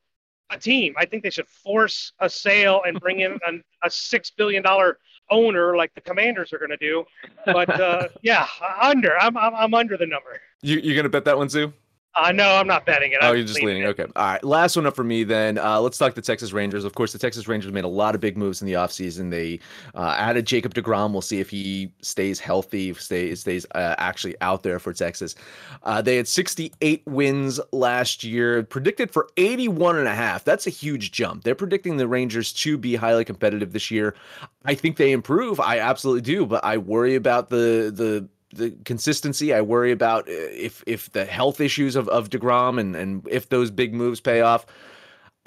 a 0.51 0.59
team. 0.59 0.95
I 0.97 1.05
think 1.05 1.23
they 1.23 1.31
should 1.31 1.49
force 1.49 2.13
a 2.21 2.29
sale 2.29 2.83
and 2.87 3.01
bring 3.01 3.21
in 3.21 3.39
a, 3.47 3.87
a 3.87 3.91
six 3.91 4.31
billion 4.31 4.63
dollar 4.63 4.99
owner 5.31 5.77
like 5.77 5.95
the 5.95 6.01
Commanders 6.01 6.53
are 6.53 6.59
going 6.59 6.71
to 6.71 6.77
do. 6.77 7.05
But 7.47 7.81
uh, 7.81 8.09
yeah, 8.23 8.47
under. 8.81 9.19
I'm, 9.21 9.37
I'm 9.37 9.55
I'm 9.55 9.75
under 9.75 9.97
the 9.97 10.07
number. 10.07 10.41
You 10.63 10.79
you 10.79 10.95
going 10.95 11.05
to 11.05 11.11
bet 11.11 11.25
that 11.25 11.37
one 11.37 11.49
too? 11.49 11.73
Uh, 12.17 12.33
no, 12.33 12.57
I'm 12.57 12.67
not 12.67 12.85
betting 12.85 13.13
it. 13.13 13.19
Oh, 13.23 13.29
I'm 13.29 13.37
you're 13.37 13.47
just 13.47 13.63
leaning. 13.63 13.85
It. 13.85 13.87
Okay. 13.87 14.05
All 14.17 14.27
right. 14.27 14.43
Last 14.43 14.75
one 14.75 14.85
up 14.85 14.97
for 14.97 15.05
me 15.05 15.23
then. 15.23 15.59
Uh, 15.59 15.81
let's 15.81 15.97
talk 15.97 16.15
the 16.15 16.21
Texas 16.21 16.53
Rangers. 16.53 16.85
Of 16.85 16.95
course, 16.95 17.13
the 17.13 17.21
Texas 17.21 17.47
Rangers 17.47 17.71
made 17.71 17.85
a 17.85 17.89
lot 17.89 18.17
of 18.17 18.21
big 18.21 18.37
moves 18.37 18.61
in 18.61 18.67
the 18.67 18.73
offseason. 18.73 19.31
They 19.31 19.61
uh, 19.95 20.17
added 20.19 20.45
Jacob 20.45 20.75
DeGrom. 20.75 21.13
We'll 21.13 21.23
see 21.23 21.39
if 21.39 21.49
he 21.51 21.93
stays 22.03 22.41
healthy, 22.41 22.93
stays, 22.95 23.41
stays 23.41 23.65
uh, 23.77 23.95
actually 23.99 24.35
out 24.41 24.65
there 24.65 24.81
for 24.81 24.93
Texas. 24.93 25.37
Uh, 25.85 26.03
they 26.03 26.17
had 26.17 26.27
68 26.27 27.03
wins 27.07 27.61
last 27.71 28.25
year, 28.25 28.65
predicted 28.65 29.13
for 29.13 29.29
81 29.37 29.97
and 29.97 30.09
a 30.09 30.15
half. 30.15 30.43
That's 30.43 30.67
a 30.67 30.71
huge 30.71 31.13
jump. 31.13 31.45
They're 31.45 31.55
predicting 31.55 31.97
the 31.97 32.09
Rangers 32.09 32.53
to 32.55 32.77
be 32.77 32.97
highly 32.97 33.25
competitive 33.25 33.73
this 33.73 33.89
year. 33.89 34.17
I 34.65 34.75
think 34.75 34.97
they 34.97 35.13
improve. 35.13 35.61
I 35.61 35.79
absolutely 35.79 36.23
do, 36.23 36.45
but 36.45 36.65
I 36.65 36.77
worry 36.77 37.15
about 37.15 37.51
the 37.51 37.93
the 37.95 38.29
the 38.55 38.73
consistency. 38.85 39.55
I 39.55 39.61
worry 39.61 39.93
about 39.93 40.29
uh, 40.29 40.33
if 40.33 40.83
if 40.87 41.11
the 41.13 41.25
health 41.25 41.61
issues 41.61 41.97
of, 41.97 42.09
of 42.09 42.31
DeGrom 42.31 42.81
and, 42.81 42.97
and 42.97 43.27
if 43.31 43.49
those 43.49 43.71
big 43.71 43.95
moves 43.95 44.21
pay 44.21 44.41
off. 44.41 44.67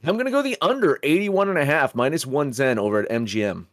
I'm 0.06 0.16
going 0.16 0.26
to 0.26 0.32
go 0.32 0.42
the 0.42 0.58
under 0.62 1.00
81 1.02 1.48
and 1.48 1.58
a 1.58 1.64
half 1.64 1.96
minus 1.96 2.26
110 2.26 2.78
over 2.78 3.00
at 3.00 3.10
MGM. 3.10 3.68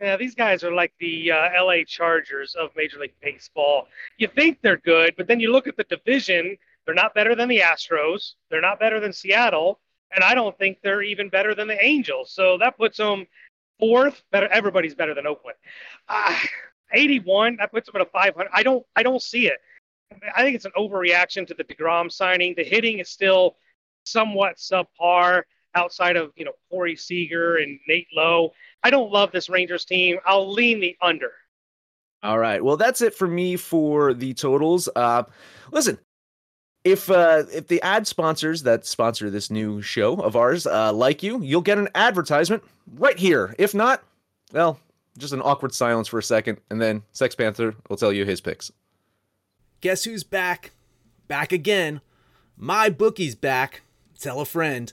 Yeah, 0.00 0.16
these 0.16 0.34
guys 0.34 0.64
are 0.64 0.72
like 0.72 0.92
the 0.98 1.30
uh, 1.30 1.62
LA 1.62 1.84
Chargers 1.86 2.56
of 2.56 2.70
Major 2.74 2.98
League 2.98 3.14
Baseball. 3.22 3.86
You 4.18 4.26
think 4.26 4.58
they're 4.62 4.78
good, 4.78 5.14
but 5.16 5.28
then 5.28 5.38
you 5.38 5.52
look 5.52 5.68
at 5.68 5.76
the 5.76 5.84
division, 5.84 6.56
they're 6.84 6.94
not 6.94 7.14
better 7.14 7.36
than 7.36 7.48
the 7.48 7.60
Astros, 7.60 8.32
they're 8.50 8.62
not 8.62 8.80
better 8.80 8.98
than 8.98 9.12
Seattle, 9.12 9.78
and 10.12 10.24
I 10.24 10.34
don't 10.34 10.56
think 10.58 10.78
they're 10.82 11.02
even 11.02 11.28
better 11.28 11.54
than 11.54 11.68
the 11.68 11.84
Angels. 11.84 12.32
So 12.32 12.58
that 12.58 12.76
puts 12.78 12.96
them 12.96 13.26
fourth. 13.78 14.22
Better 14.32 14.48
everybody's 14.48 14.94
better 14.94 15.14
than 15.14 15.26
Oakland. 15.26 15.56
Uh, 16.08 16.34
81, 16.92 17.56
that 17.56 17.72
puts 17.72 17.88
him 17.88 17.96
at 17.96 18.02
a 18.02 18.06
500. 18.06 18.50
I 18.52 18.62
don't, 18.62 18.84
I 18.96 19.02
don't 19.02 19.22
see 19.22 19.46
it. 19.46 19.58
I 20.34 20.42
think 20.42 20.56
it's 20.56 20.64
an 20.64 20.72
overreaction 20.76 21.46
to 21.46 21.54
the 21.54 21.64
Degrom 21.64 22.10
signing. 22.10 22.54
The 22.56 22.64
hitting 22.64 22.98
is 22.98 23.08
still 23.08 23.56
somewhat 24.04 24.56
subpar 24.56 25.42
outside 25.74 26.16
of 26.16 26.32
you 26.36 26.44
know 26.44 26.52
Corey 26.70 26.96
Seager 26.96 27.56
and 27.56 27.78
Nate 27.86 28.08
Lowe. 28.14 28.52
I 28.82 28.90
don't 28.90 29.12
love 29.12 29.30
this 29.32 29.48
Rangers 29.48 29.84
team. 29.84 30.18
I'll 30.26 30.50
lean 30.50 30.80
the 30.80 30.96
under. 31.00 31.32
All 32.22 32.38
right. 32.38 32.62
Well, 32.62 32.76
that's 32.76 33.00
it 33.00 33.14
for 33.14 33.26
me 33.26 33.56
for 33.56 34.12
the 34.12 34.34
totals. 34.34 34.88
Uh, 34.94 35.22
listen, 35.70 35.98
if 36.84 37.10
uh, 37.10 37.44
if 37.52 37.68
the 37.68 37.80
ad 37.82 38.06
sponsors 38.06 38.62
that 38.64 38.84
sponsor 38.84 39.30
this 39.30 39.50
new 39.50 39.80
show 39.80 40.14
of 40.16 40.36
ours 40.36 40.66
uh, 40.66 40.92
like 40.92 41.22
you, 41.22 41.40
you'll 41.42 41.60
get 41.62 41.78
an 41.78 41.88
advertisement 41.94 42.62
right 42.96 43.18
here. 43.18 43.54
If 43.58 43.74
not, 43.74 44.02
well, 44.52 44.78
just 45.18 45.32
an 45.32 45.42
awkward 45.42 45.74
silence 45.74 46.08
for 46.08 46.18
a 46.18 46.22
second, 46.22 46.60
and 46.70 46.80
then 46.80 47.02
Sex 47.12 47.34
Panther 47.34 47.74
will 47.88 47.96
tell 47.96 48.12
you 48.12 48.24
his 48.24 48.40
picks. 48.40 48.70
Guess 49.80 50.04
who's 50.04 50.24
back? 50.24 50.72
Back 51.28 51.52
again. 51.52 52.00
My 52.56 52.90
bookie's 52.90 53.34
back. 53.34 53.82
Tell 54.18 54.40
a 54.40 54.44
friend. 54.44 54.92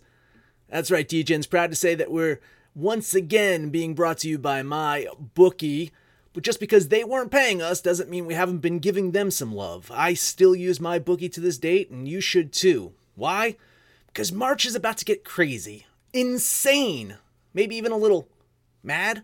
That's 0.69 0.91
right, 0.91 1.07
DJ's 1.07 1.47
proud 1.47 1.69
to 1.71 1.75
say 1.75 1.95
that 1.95 2.12
we're 2.12 2.39
once 2.75 3.13
again 3.13 3.69
being 3.69 3.95
brought 3.95 4.19
to 4.19 4.29
you 4.29 4.38
by 4.38 4.63
my 4.63 5.07
bookie. 5.33 5.91
But 6.33 6.43
just 6.43 6.59
because 6.59 6.89
they 6.89 7.03
weren't 7.03 7.31
paying 7.31 7.62
us 7.62 7.81
doesn't 7.81 8.09
mean 8.09 8.25
we 8.25 8.36
haven't 8.36 8.59
been 8.59 8.79
giving 8.79 9.12
them 9.12 9.31
some 9.31 9.53
love. 9.53 9.91
I 9.93 10.13
still 10.13 10.55
use 10.55 10.79
my 10.79 11.00
bookie 11.00 11.29
to 11.29 11.41
this 11.41 11.57
date, 11.57 11.89
and 11.89 12.07
you 12.07 12.21
should 12.21 12.53
too. 12.53 12.93
Why? 13.15 13.57
Because 14.05 14.31
March 14.31 14.65
is 14.65 14.75
about 14.75 14.97
to 14.97 15.05
get 15.05 15.25
crazy, 15.25 15.86
insane, 16.13 17.17
maybe 17.53 17.75
even 17.75 17.91
a 17.91 17.97
little 17.97 18.29
mad. 18.83 19.24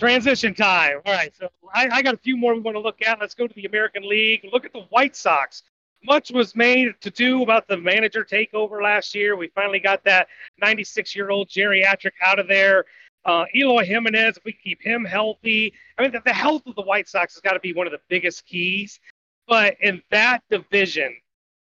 Transition 0.00 0.54
time. 0.54 1.02
All 1.04 1.12
right, 1.12 1.30
so 1.36 1.50
I, 1.74 1.88
I, 1.92 2.00
got 2.00 2.14
a 2.14 2.16
few 2.16 2.34
more 2.34 2.54
we 2.54 2.60
want 2.60 2.74
to 2.74 2.80
look 2.80 3.02
at. 3.06 3.20
Let's 3.20 3.34
go 3.34 3.46
to 3.46 3.54
the 3.54 3.66
American 3.66 4.08
League. 4.08 4.48
Look 4.50 4.64
at 4.64 4.72
the 4.72 4.86
White 4.88 5.14
Sox. 5.14 5.62
Much 6.02 6.30
was 6.30 6.56
made 6.56 6.94
to 7.02 7.10
do 7.10 7.42
about 7.42 7.68
the 7.68 7.76
manager 7.76 8.24
takeover 8.24 8.82
last 8.82 9.14
year. 9.14 9.36
We 9.36 9.48
finally 9.48 9.78
got 9.78 10.02
that 10.04 10.28
96 10.58 11.14
year 11.14 11.28
old 11.28 11.50
geriatric 11.50 12.12
out 12.24 12.38
of 12.38 12.48
there. 12.48 12.86
Uh, 13.26 13.44
Eloy 13.54 13.84
Jimenez, 13.84 14.38
if 14.38 14.44
we 14.46 14.54
keep 14.54 14.80
him 14.80 15.04
healthy, 15.04 15.74
I 15.98 16.02
mean, 16.02 16.12
the, 16.12 16.22
the 16.24 16.32
health 16.32 16.62
of 16.66 16.76
the 16.76 16.82
White 16.82 17.06
Sox 17.06 17.34
has 17.34 17.42
got 17.42 17.52
to 17.52 17.60
be 17.60 17.74
one 17.74 17.86
of 17.86 17.92
the 17.92 18.00
biggest 18.08 18.46
keys. 18.46 19.00
But 19.46 19.76
in 19.82 20.00
that 20.10 20.42
division, 20.48 21.14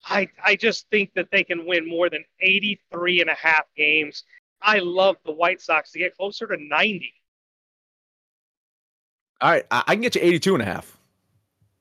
I, 0.04 0.28
I 0.44 0.54
just 0.54 0.88
think 0.90 1.14
that 1.14 1.32
they 1.32 1.42
can 1.42 1.66
win 1.66 1.88
more 1.88 2.08
than 2.08 2.24
83 2.40 3.22
and 3.22 3.30
a 3.30 3.34
half 3.34 3.64
games. 3.76 4.22
I 4.62 4.78
love 4.78 5.16
the 5.26 5.32
White 5.32 5.60
Sox 5.60 5.90
to 5.90 5.98
get 5.98 6.16
closer 6.16 6.46
to 6.46 6.56
90. 6.56 7.12
All 9.40 9.50
right, 9.50 9.64
I, 9.70 9.84
I 9.86 9.94
can 9.94 10.02
get 10.02 10.14
you 10.14 10.22
82 10.22 10.54
and 10.54 10.62
a 10.62 10.66
half. 10.66 10.96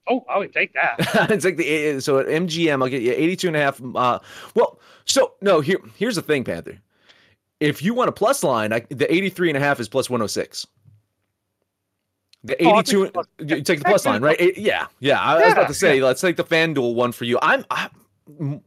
Oh, 0.07 0.25
I 0.27 0.39
would 0.39 0.53
take 0.53 0.73
that. 0.73 0.95
it's 1.29 1.45
like 1.45 1.57
the 1.57 1.99
so 1.99 2.17
at 2.17 2.27
MGM, 2.27 2.81
I'll 2.81 2.89
get 2.89 3.01
you 3.01 3.11
82 3.11 3.47
and 3.47 3.55
a 3.55 3.59
half. 3.59 3.81
Uh, 3.95 4.19
well, 4.55 4.79
so 5.05 5.33
no, 5.41 5.61
here 5.61 5.77
here's 5.95 6.15
the 6.15 6.21
thing, 6.21 6.43
Panther. 6.43 6.79
If 7.59 7.83
you 7.83 7.93
want 7.93 8.09
a 8.09 8.11
plus 8.11 8.43
line, 8.43 8.73
I, 8.73 8.79
the 8.89 9.13
83 9.13 9.49
and 9.49 9.57
a 9.57 9.59
half 9.59 9.79
is 9.79 9.89
plus 9.89 10.09
106. 10.09 10.65
The 12.45 12.67
82, 12.67 13.11
oh, 13.13 13.23
you 13.39 13.61
take 13.61 13.79
the 13.79 13.85
plus 13.85 14.05
line, 14.05 14.21
right? 14.21 14.57
yeah, 14.57 14.87
yeah. 14.99 15.19
I, 15.19 15.39
yeah, 15.39 15.43
was 15.43 15.53
about 15.53 15.67
to 15.67 15.73
say, 15.73 15.97
yeah. 15.97 16.05
let's 16.05 16.21
take 16.21 16.37
the 16.37 16.43
FanDuel 16.45 16.95
one 16.95 17.11
for 17.11 17.25
you. 17.25 17.37
I'm, 17.41 17.65
I'm 17.69 17.89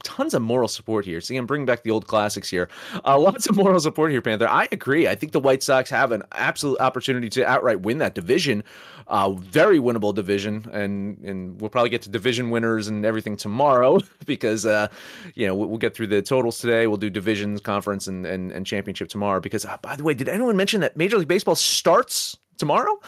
tons 0.03 0.35
of 0.35 0.43
moral 0.43 0.69
support 0.69 1.05
here. 1.05 1.21
See, 1.21 1.37
I'm 1.37 1.47
bringing 1.47 1.67
back 1.67 1.83
the 1.83 1.91
old 1.91 2.07
classics 2.07 2.49
here. 2.49 2.69
Uh, 3.05 3.19
lots 3.19 3.47
of 3.47 3.57
moral 3.57 3.81
support 3.81 4.11
here, 4.11 4.23
Panther. 4.23 4.49
I 4.49 4.69
agree. 4.73 5.09
I 5.09 5.15
think 5.15 5.33
the 5.33 5.41
White 5.41 5.63
Sox 5.63 5.91
have 5.91 6.13
an 6.13 6.23
absolute 6.33 6.81
opportunity 6.81 7.29
to 7.31 7.47
outright 7.47 7.81
win 7.81 7.99
that 7.99 8.15
division. 8.15 8.65
Uh, 9.09 9.31
very 9.33 9.79
winnable 9.79 10.15
division, 10.15 10.69
and 10.73 11.19
and 11.19 11.61
we'll 11.61 11.71
probably 11.71 11.91
get 11.91 12.03
to 12.03 12.11
division 12.11 12.51
winners 12.51 12.89
and 12.89 13.05
everything 13.05 13.37
tomorrow 13.37 13.99
because 14.27 14.65
uh, 14.65 14.89
you 15.35 15.47
know 15.47 15.55
we'll, 15.55 15.79
get 15.79 15.95
through 15.95 16.07
the 16.07 16.23
totals 16.23 16.59
today. 16.59 16.87
We'll 16.87 16.97
do 16.99 17.11
divisions, 17.11 17.61
conference, 17.61 18.07
and 18.07 18.25
and, 18.25 18.53
and 18.53 18.65
championship 18.65 19.09
tomorrow. 19.09 19.41
Because 19.41 19.65
uh, 19.65 19.77
by 19.83 19.97
the 19.97 20.05
way, 20.05 20.15
did 20.15 20.29
anyone 20.29 20.57
mention 20.57 20.81
that 20.83 20.97
Major 20.97 21.19
League 21.19 21.29
Baseball 21.29 21.57
starts 21.57 22.37
tomorrow? 22.59 23.01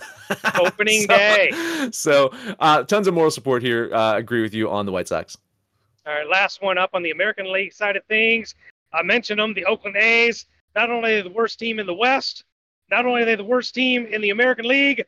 Opening 0.58 1.02
so, 1.08 1.16
day. 1.16 1.88
So 1.92 2.32
uh, 2.58 2.82
tons 2.82 3.06
of 3.06 3.14
moral 3.14 3.30
support 3.30 3.62
here. 3.62 3.94
Uh, 3.94 4.16
agree 4.16 4.42
with 4.42 4.54
you 4.54 4.68
on 4.70 4.86
the 4.86 4.92
White 4.92 5.08
Sox. 5.08 5.36
All 6.06 6.12
right, 6.12 6.28
last 6.28 6.60
one 6.60 6.76
up 6.76 6.90
on 6.92 7.02
the 7.02 7.12
American 7.12 7.50
League 7.50 7.72
side 7.72 7.96
of 7.96 8.04
things. 8.04 8.54
I 8.92 9.02
mentioned 9.02 9.40
them, 9.40 9.54
the 9.54 9.64
Oakland 9.64 9.96
A's. 9.96 10.44
Not 10.74 10.90
only 10.90 11.12
are 11.12 11.22
they 11.22 11.28
the 11.28 11.34
worst 11.34 11.58
team 11.58 11.78
in 11.78 11.86
the 11.86 11.94
West, 11.94 12.44
not 12.90 13.06
only 13.06 13.22
are 13.22 13.24
they 13.24 13.36
the 13.36 13.44
worst 13.44 13.74
team 13.74 14.06
in 14.06 14.20
the 14.20 14.30
American 14.30 14.66
League, 14.66 15.04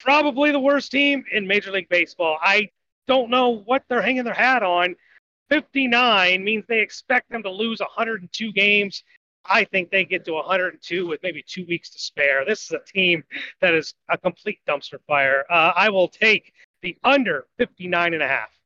probably 0.00 0.50
the 0.50 0.60
worst 0.60 0.90
team 0.90 1.24
in 1.32 1.46
Major 1.46 1.70
League 1.70 1.88
Baseball. 1.90 2.38
I 2.40 2.70
don't 3.06 3.28
know 3.28 3.50
what 3.50 3.84
they're 3.88 4.00
hanging 4.00 4.24
their 4.24 4.32
hat 4.32 4.62
on. 4.62 4.96
59 5.50 6.42
means 6.42 6.64
they 6.66 6.80
expect 6.80 7.30
them 7.30 7.42
to 7.42 7.50
lose 7.50 7.80
102 7.80 8.52
games. 8.52 9.02
I 9.44 9.64
think 9.64 9.90
they 9.90 10.04
get 10.04 10.24
to 10.26 10.32
102 10.32 11.06
with 11.06 11.22
maybe 11.22 11.44
two 11.46 11.66
weeks 11.66 11.90
to 11.90 11.98
spare. 11.98 12.44
This 12.46 12.64
is 12.64 12.72
a 12.72 12.80
team 12.90 13.22
that 13.60 13.74
is 13.74 13.94
a 14.08 14.16
complete 14.16 14.60
dumpster 14.66 14.98
fire. 15.06 15.44
Uh, 15.50 15.72
I 15.74 15.90
will 15.90 16.08
take 16.08 16.52
the 16.80 16.96
under 17.04 17.46
59 17.58 18.14
and 18.14 18.22
a 18.22 18.28
half. 18.28 18.57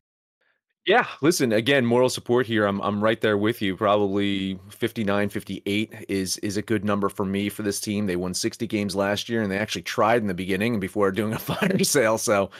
Yeah, 0.84 1.06
listen, 1.20 1.52
again, 1.52 1.86
moral 1.86 2.08
support 2.08 2.44
here. 2.44 2.66
I'm 2.66 2.80
I'm 2.80 3.04
right 3.04 3.20
there 3.20 3.38
with 3.38 3.62
you. 3.62 3.76
Probably 3.76 4.58
59, 4.70 5.28
58 5.28 5.94
is 6.08 6.38
is 6.38 6.56
a 6.56 6.62
good 6.62 6.84
number 6.84 7.08
for 7.08 7.24
me 7.24 7.48
for 7.50 7.62
this 7.62 7.78
team. 7.78 8.06
They 8.06 8.16
won 8.16 8.34
60 8.34 8.66
games 8.66 8.96
last 8.96 9.28
year 9.28 9.42
and 9.42 9.50
they 9.52 9.58
actually 9.58 9.82
tried 9.82 10.22
in 10.22 10.26
the 10.26 10.34
beginning 10.34 10.74
and 10.74 10.80
before 10.80 11.12
doing 11.12 11.34
a 11.34 11.38
fire 11.38 11.84
sale. 11.84 12.18
So 12.18 12.50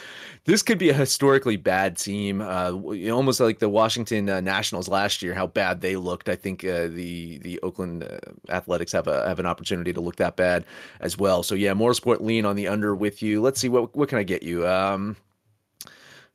this 0.45 0.63
could 0.63 0.79
be 0.79 0.89
a 0.91 0.95
historically 0.95 1.57
bad 1.57 1.97
team. 1.97 2.41
Uh, 2.41 2.71
almost 3.11 3.41
like 3.41 3.59
the 3.59 3.69
Washington 3.69 4.29
uh, 4.29 4.41
Nationals 4.41 4.87
last 4.87 5.21
year, 5.21 5.35
how 5.35 5.49
bad 5.49 5.81
they 5.81 5.97
looked. 5.97 6.29
I 6.29 6.37
think 6.37 6.65
uh, 6.65 6.87
the 6.87 7.39
the 7.39 7.59
Oakland 7.65 8.05
uh, 8.05 8.19
Athletics 8.51 8.93
have 8.93 9.09
a 9.09 9.27
have 9.27 9.41
an 9.41 9.47
opportunity 9.47 9.93
to 9.93 10.01
look 10.01 10.15
that 10.17 10.37
bad 10.37 10.65
as 11.01 11.19
well. 11.19 11.43
So 11.43 11.57
yeah, 11.57 11.75
moral 11.75 11.95
support 11.95 12.23
lean 12.23 12.47
on 12.47 12.55
the 12.55 12.69
under 12.69 12.95
with 12.95 13.21
you. 13.21 13.41
Let's 13.41 13.59
see 13.61 13.69
what 13.69 13.97
what 13.97 14.09
can 14.09 14.19
I 14.19 14.23
get 14.23 14.45
you? 14.45 14.65
Um 14.69 15.17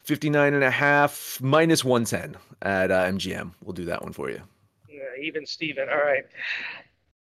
59 0.07 0.53
and 0.53 0.63
a 0.63 0.71
half 0.71 1.37
minus 1.41 1.83
110 1.83 2.41
at 2.61 2.91
uh, 2.91 3.03
MGM. 3.07 3.51
We'll 3.61 3.73
do 3.73 3.83
that 3.85 4.01
one 4.01 4.13
for 4.13 4.29
you. 4.29 4.41
Yeah, 4.89 5.01
even 5.21 5.45
Steven. 5.45 5.89
All 5.89 5.97
right. 5.97 6.25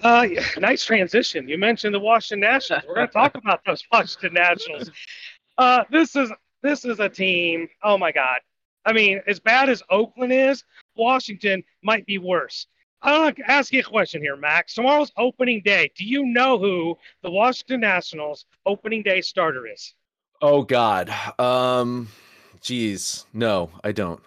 Uh, 0.04 0.28
yeah, 0.30 0.44
nice 0.58 0.84
transition. 0.84 1.48
You 1.48 1.58
mentioned 1.58 1.96
the 1.96 2.00
Washington 2.02 2.42
Nationals. 2.42 2.84
We're 2.86 2.96
going 2.96 3.08
to 3.08 3.14
talk 3.14 3.36
about 3.36 3.62
those 3.66 3.86
Washington 3.90 4.34
Nationals. 4.34 4.92
Uh, 5.58 5.86
this 5.90 6.14
is 6.18 6.30
this 6.62 6.84
is 6.84 7.00
a 7.00 7.08
team. 7.08 7.70
Oh 7.84 7.98
my 7.98 8.12
God. 8.12 8.40
I 8.86 8.92
mean, 8.92 9.22
as 9.28 9.40
bad 9.40 9.70
as 9.70 9.82
Oakland 9.90 10.34
is, 10.34 10.66
Washington 10.98 11.64
might 11.84 12.06
be 12.06 12.18
worse. 12.18 12.68
I'll 13.02 13.32
ask 13.48 13.72
you 13.72 13.80
a 13.80 13.84
question 13.84 14.22
here, 14.22 14.36
Max. 14.36 14.74
Tomorrow's 14.74 15.14
opening 15.16 15.62
day. 15.64 15.90
Do 15.96 16.04
you 16.04 16.26
know 16.26 16.58
who 16.58 16.98
the 17.24 17.32
Washington 17.32 17.80
Nationals 17.80 18.46
opening 18.66 19.04
day 19.04 19.22
starter 19.22 19.68
is? 19.68 19.94
Oh 20.42 20.64
God. 20.64 21.10
Um 21.40 22.10
Jeez, 22.68 23.26
no, 23.34 23.70
I 23.82 23.94
don't. 23.94 24.20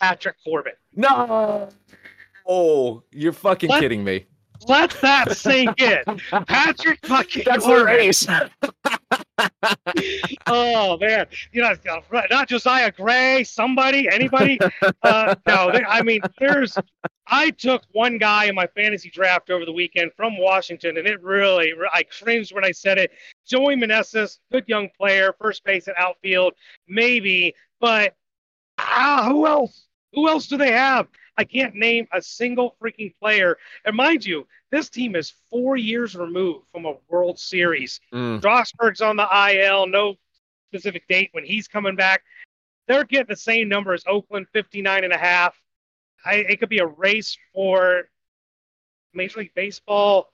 Patrick 0.00 0.36
Corbin. 0.42 0.72
No. 0.94 1.68
Oh, 2.48 3.02
you're 3.12 3.34
fucking 3.34 3.68
let, 3.68 3.82
kidding 3.82 4.02
me. 4.02 4.24
Let 4.66 4.92
that 5.02 5.36
sink 5.36 5.78
in. 5.78 6.02
Patrick 6.46 7.00
fucking 7.04 7.42
That's 7.44 7.66
Corbin. 7.66 7.84
race. 7.84 8.26
oh 10.46 10.96
man, 10.96 11.26
you 11.52 11.60
know, 11.60 11.74
not 12.30 12.48
Josiah 12.48 12.90
Gray, 12.90 13.44
somebody, 13.44 14.08
anybody. 14.10 14.58
Uh, 15.02 15.34
no, 15.46 15.72
I 15.86 16.00
mean, 16.00 16.22
there's. 16.38 16.78
I 17.28 17.50
took 17.50 17.82
one 17.92 18.18
guy 18.18 18.44
in 18.44 18.54
my 18.54 18.66
fantasy 18.68 19.10
draft 19.10 19.50
over 19.50 19.64
the 19.64 19.72
weekend 19.72 20.12
from 20.16 20.38
Washington, 20.38 20.96
and 20.96 21.06
it 21.06 21.22
really, 21.22 21.72
I 21.92 22.04
cringed 22.04 22.54
when 22.54 22.64
I 22.64 22.70
said 22.70 22.98
it. 22.98 23.10
Joey 23.46 23.76
Meneses, 23.76 24.38
good 24.52 24.64
young 24.68 24.88
player, 24.96 25.34
first 25.40 25.64
base 25.64 25.88
and 25.88 25.96
outfield, 25.98 26.54
maybe, 26.86 27.54
but 27.80 28.14
ah, 28.78 29.26
who 29.28 29.46
else? 29.46 29.86
Who 30.12 30.28
else 30.28 30.46
do 30.46 30.56
they 30.56 30.72
have? 30.72 31.08
I 31.36 31.44
can't 31.44 31.74
name 31.74 32.06
a 32.12 32.22
single 32.22 32.76
freaking 32.80 33.14
player. 33.20 33.58
And 33.84 33.96
mind 33.96 34.24
you, 34.24 34.46
this 34.70 34.88
team 34.88 35.14
is 35.14 35.34
four 35.50 35.76
years 35.76 36.14
removed 36.14 36.66
from 36.72 36.86
a 36.86 36.94
World 37.08 37.38
Series. 37.38 38.00
Mm. 38.12 38.38
Strasburg's 38.38 39.00
on 39.00 39.16
the 39.16 39.28
IL, 39.50 39.86
no 39.86 40.14
specific 40.70 41.06
date 41.08 41.30
when 41.32 41.44
he's 41.44 41.68
coming 41.68 41.96
back. 41.96 42.22
They're 42.88 43.04
getting 43.04 43.26
the 43.28 43.36
same 43.36 43.68
number 43.68 43.92
as 43.92 44.04
Oakland, 44.06 44.46
59 44.52 45.04
and 45.04 45.12
a 45.12 45.18
half. 45.18 45.60
I, 46.26 46.34
it 46.36 46.60
could 46.60 46.68
be 46.68 46.78
a 46.78 46.86
race 46.86 47.38
for 47.54 48.08
Major 49.14 49.40
League 49.40 49.54
Baseball 49.54 50.32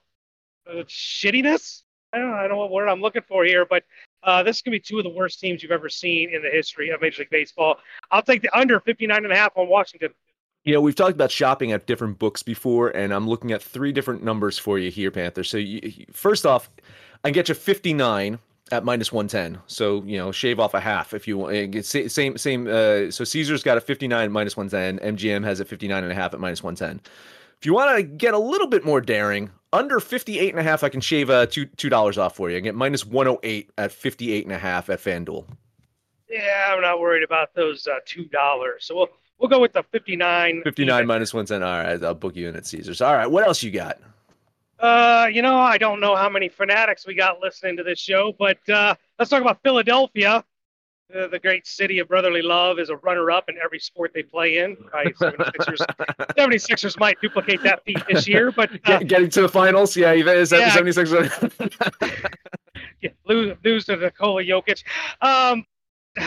uh, 0.69 0.83
shittiness. 0.87 1.83
I 2.11 2.19
don't, 2.19 2.31
know, 2.31 2.37
I 2.37 2.41
don't 2.41 2.51
know 2.51 2.57
what 2.57 2.71
word 2.71 2.89
I'm 2.89 3.01
looking 3.01 3.23
for 3.27 3.43
here, 3.43 3.65
but 3.65 3.83
uh, 4.23 4.43
this 4.43 4.61
could 4.61 4.71
be 4.71 4.79
two 4.79 4.97
of 4.97 5.03
the 5.03 5.09
worst 5.09 5.39
teams 5.39 5.63
you've 5.63 5.71
ever 5.71 5.89
seen 5.89 6.33
in 6.33 6.41
the 6.41 6.49
history 6.49 6.89
of 6.89 7.01
Major 7.01 7.23
League 7.23 7.29
Baseball. 7.29 7.77
I'll 8.11 8.21
take 8.21 8.41
the 8.41 8.55
under 8.57 8.79
59 8.79 9.23
and 9.23 9.33
a 9.33 9.35
half 9.35 9.53
on 9.55 9.67
Washington. 9.67 10.09
You 10.63 10.73
know, 10.73 10.81
we've 10.81 10.95
talked 10.95 11.13
about 11.13 11.31
shopping 11.31 11.73
at 11.73 11.87
different 11.87 12.19
books 12.19 12.41
before, 12.41 12.89
and 12.89 13.13
I'm 13.13 13.27
looking 13.27 13.51
at 13.51 13.61
three 13.61 13.91
different 13.91 14.23
numbers 14.23 14.57
for 14.57 14.79
you 14.79 14.91
here, 14.91 15.11
Panther. 15.11 15.43
So, 15.43 15.57
you, 15.57 16.05
first 16.11 16.45
off, 16.45 16.69
I 17.23 17.31
get 17.31 17.49
you 17.49 17.55
59 17.55 18.39
at 18.73 18.83
minus 18.83 19.11
110. 19.11 19.61
So, 19.67 20.03
you 20.03 20.17
know, 20.17 20.31
shave 20.31 20.59
off 20.59 20.73
a 20.73 20.79
half 20.81 21.13
if 21.13 21.27
you 21.27 21.37
want. 21.37 21.85
Same, 21.85 22.37
same. 22.37 22.67
Uh, 22.67 23.09
so, 23.11 23.23
Caesar's 23.23 23.63
got 23.63 23.77
a 23.77 23.81
59 23.81 24.31
minus 24.31 24.57
110. 24.57 25.15
MGM 25.15 25.43
has 25.45 25.59
a 25.59 25.65
59 25.65 26.03
and 26.03 26.11
a 26.11 26.15
half 26.15 26.33
at 26.33 26.39
minus 26.39 26.61
110. 26.61 26.99
If 27.59 27.65
you 27.65 27.73
want 27.73 27.95
to 27.95 28.03
get 28.03 28.33
a 28.33 28.39
little 28.39 28.67
bit 28.67 28.83
more 28.83 28.99
daring, 28.99 29.49
under 29.71 30.01
58 30.01 30.49
and 30.49 30.59
a 30.59 30.63
half, 30.63 30.83
I 30.83 30.89
can 30.89 30.99
shave 30.99 31.29
uh, 31.29 31.45
two 31.45 31.65
two 31.65 31.89
dollars 31.89 32.17
off 32.17 32.35
for 32.35 32.49
you. 32.49 32.57
I 32.57 32.59
get 32.59 32.75
minus 32.75 33.05
108 33.05 33.71
at 33.77 33.91
58 33.93 34.43
and 34.45 34.53
a 34.53 34.57
half 34.57 34.89
at 34.89 34.99
FanDuel. 34.99 35.45
Yeah, 36.29 36.73
I'm 36.73 36.81
not 36.81 36.99
worried 36.99 37.23
about 37.23 37.53
those 37.55 37.87
uh, 37.87 37.99
two 38.05 38.25
dollars. 38.25 38.85
So 38.85 38.95
we'll 38.95 39.09
We'll 39.39 39.49
go 39.49 39.59
with 39.59 39.73
the 39.73 39.83
59. 39.83 40.61
59 40.63 40.95
even. 40.95 41.07
minus 41.07 41.33
110. 41.33 41.67
All 41.67 41.83
right, 41.83 42.01
I'll 42.01 42.13
book 42.13 42.35
you 42.35 42.47
in 42.47 42.55
at 42.55 42.65
Caesars. 42.65 43.01
All 43.01 43.13
right, 43.13 43.27
what 43.27 43.45
else 43.45 43.61
you 43.61 43.71
got? 43.71 43.99
Uh, 44.83 45.29
you 45.31 45.41
know, 45.41 45.57
I 45.57 45.77
don't 45.77 46.01
know 46.01 46.13
how 46.13 46.27
many 46.27 46.49
fanatics 46.49 47.07
we 47.07 47.15
got 47.15 47.39
listening 47.39 47.77
to 47.77 47.83
this 47.83 47.99
show, 47.99 48.35
but 48.37 48.57
uh, 48.67 48.95
let's 49.17 49.31
talk 49.31 49.41
about 49.41 49.63
Philadelphia. 49.63 50.43
Uh, 51.15 51.27
the 51.27 51.39
great 51.39 51.65
city 51.65 51.99
of 51.99 52.09
brotherly 52.09 52.41
love 52.41 52.79
is 52.79 52.89
a 52.89 52.97
runner-up 52.97 53.47
in 53.47 53.55
every 53.63 53.79
sport 53.79 54.11
they 54.13 54.23
play 54.23 54.57
in. 54.57 54.75
Right? 54.93 55.15
76ers, 55.15 55.85
76ers 56.37 56.99
might 56.99 57.15
duplicate 57.21 57.63
that 57.63 57.85
feat 57.85 58.03
this 58.09 58.27
year, 58.27 58.51
but 58.51 58.71
uh, 58.83 58.99
getting 58.99 59.29
to 59.29 59.43
the 59.43 59.47
finals, 59.47 59.95
yeah, 59.95 60.11
is 60.11 60.49
that 60.49 60.59
yeah, 60.59 60.75
76ers? 60.75 62.35
yeah, 63.01 63.11
lose, 63.25 63.55
lose 63.63 63.85
to 63.85 63.95
Nikola 63.95 64.43
Jokic. 64.43 64.83
Um, 65.21 65.65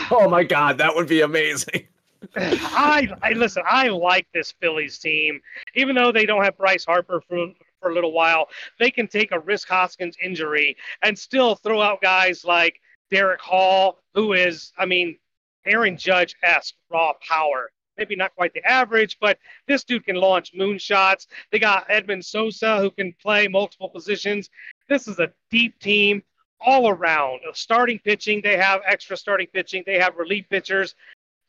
oh 0.09 0.27
my 0.27 0.43
God, 0.43 0.79
that 0.79 0.95
would 0.95 1.07
be 1.07 1.21
amazing. 1.21 1.87
I, 2.35 3.07
I 3.21 3.33
listen. 3.33 3.61
I 3.69 3.89
like 3.89 4.27
this 4.33 4.51
Phillies 4.59 4.97
team, 4.97 5.41
even 5.75 5.95
though 5.95 6.11
they 6.11 6.25
don't 6.25 6.43
have 6.43 6.57
Bryce 6.57 6.85
Harper 6.85 7.21
for 7.27 7.53
for 7.79 7.89
a 7.89 7.93
little 7.93 8.11
while. 8.11 8.49
They 8.79 8.91
can 8.91 9.07
take 9.07 9.31
a 9.31 9.39
Rhys 9.39 9.63
Hoskins 9.63 10.17
injury 10.21 10.77
and 11.01 11.17
still 11.17 11.55
throw 11.55 11.81
out 11.81 12.01
guys 12.01 12.43
like 12.43 12.79
Darick 13.11 13.39
Hall, 13.39 13.99
who 14.13 14.33
is, 14.33 14.73
I 14.77 14.85
mean, 14.85 15.17
Aaron 15.65 15.97
Judge 15.97 16.35
esque 16.43 16.75
raw 16.89 17.13
power. 17.27 17.71
Maybe 17.97 18.15
not 18.15 18.35
quite 18.35 18.53
the 18.53 18.63
average, 18.63 19.17
but 19.19 19.39
this 19.67 19.83
dude 19.83 20.05
can 20.05 20.17
launch 20.17 20.53
moonshots. 20.53 21.25
They 21.51 21.57
got 21.57 21.89
Edwin 21.89 22.21
Sosa, 22.21 22.79
who 22.79 22.91
can 22.91 23.13
play 23.13 23.47
multiple 23.47 23.89
positions. 23.89 24.49
This 24.87 25.07
is 25.07 25.19
a 25.19 25.33
deep 25.49 25.79
team 25.79 26.21
all 26.61 26.89
around. 26.89 27.39
Starting 27.53 27.99
pitching, 27.99 28.41
they 28.41 28.55
have 28.57 28.81
extra 28.85 29.17
starting 29.17 29.47
pitching. 29.47 29.83
They 29.85 29.99
have 29.99 30.15
relief 30.15 30.47
pitchers. 30.49 30.93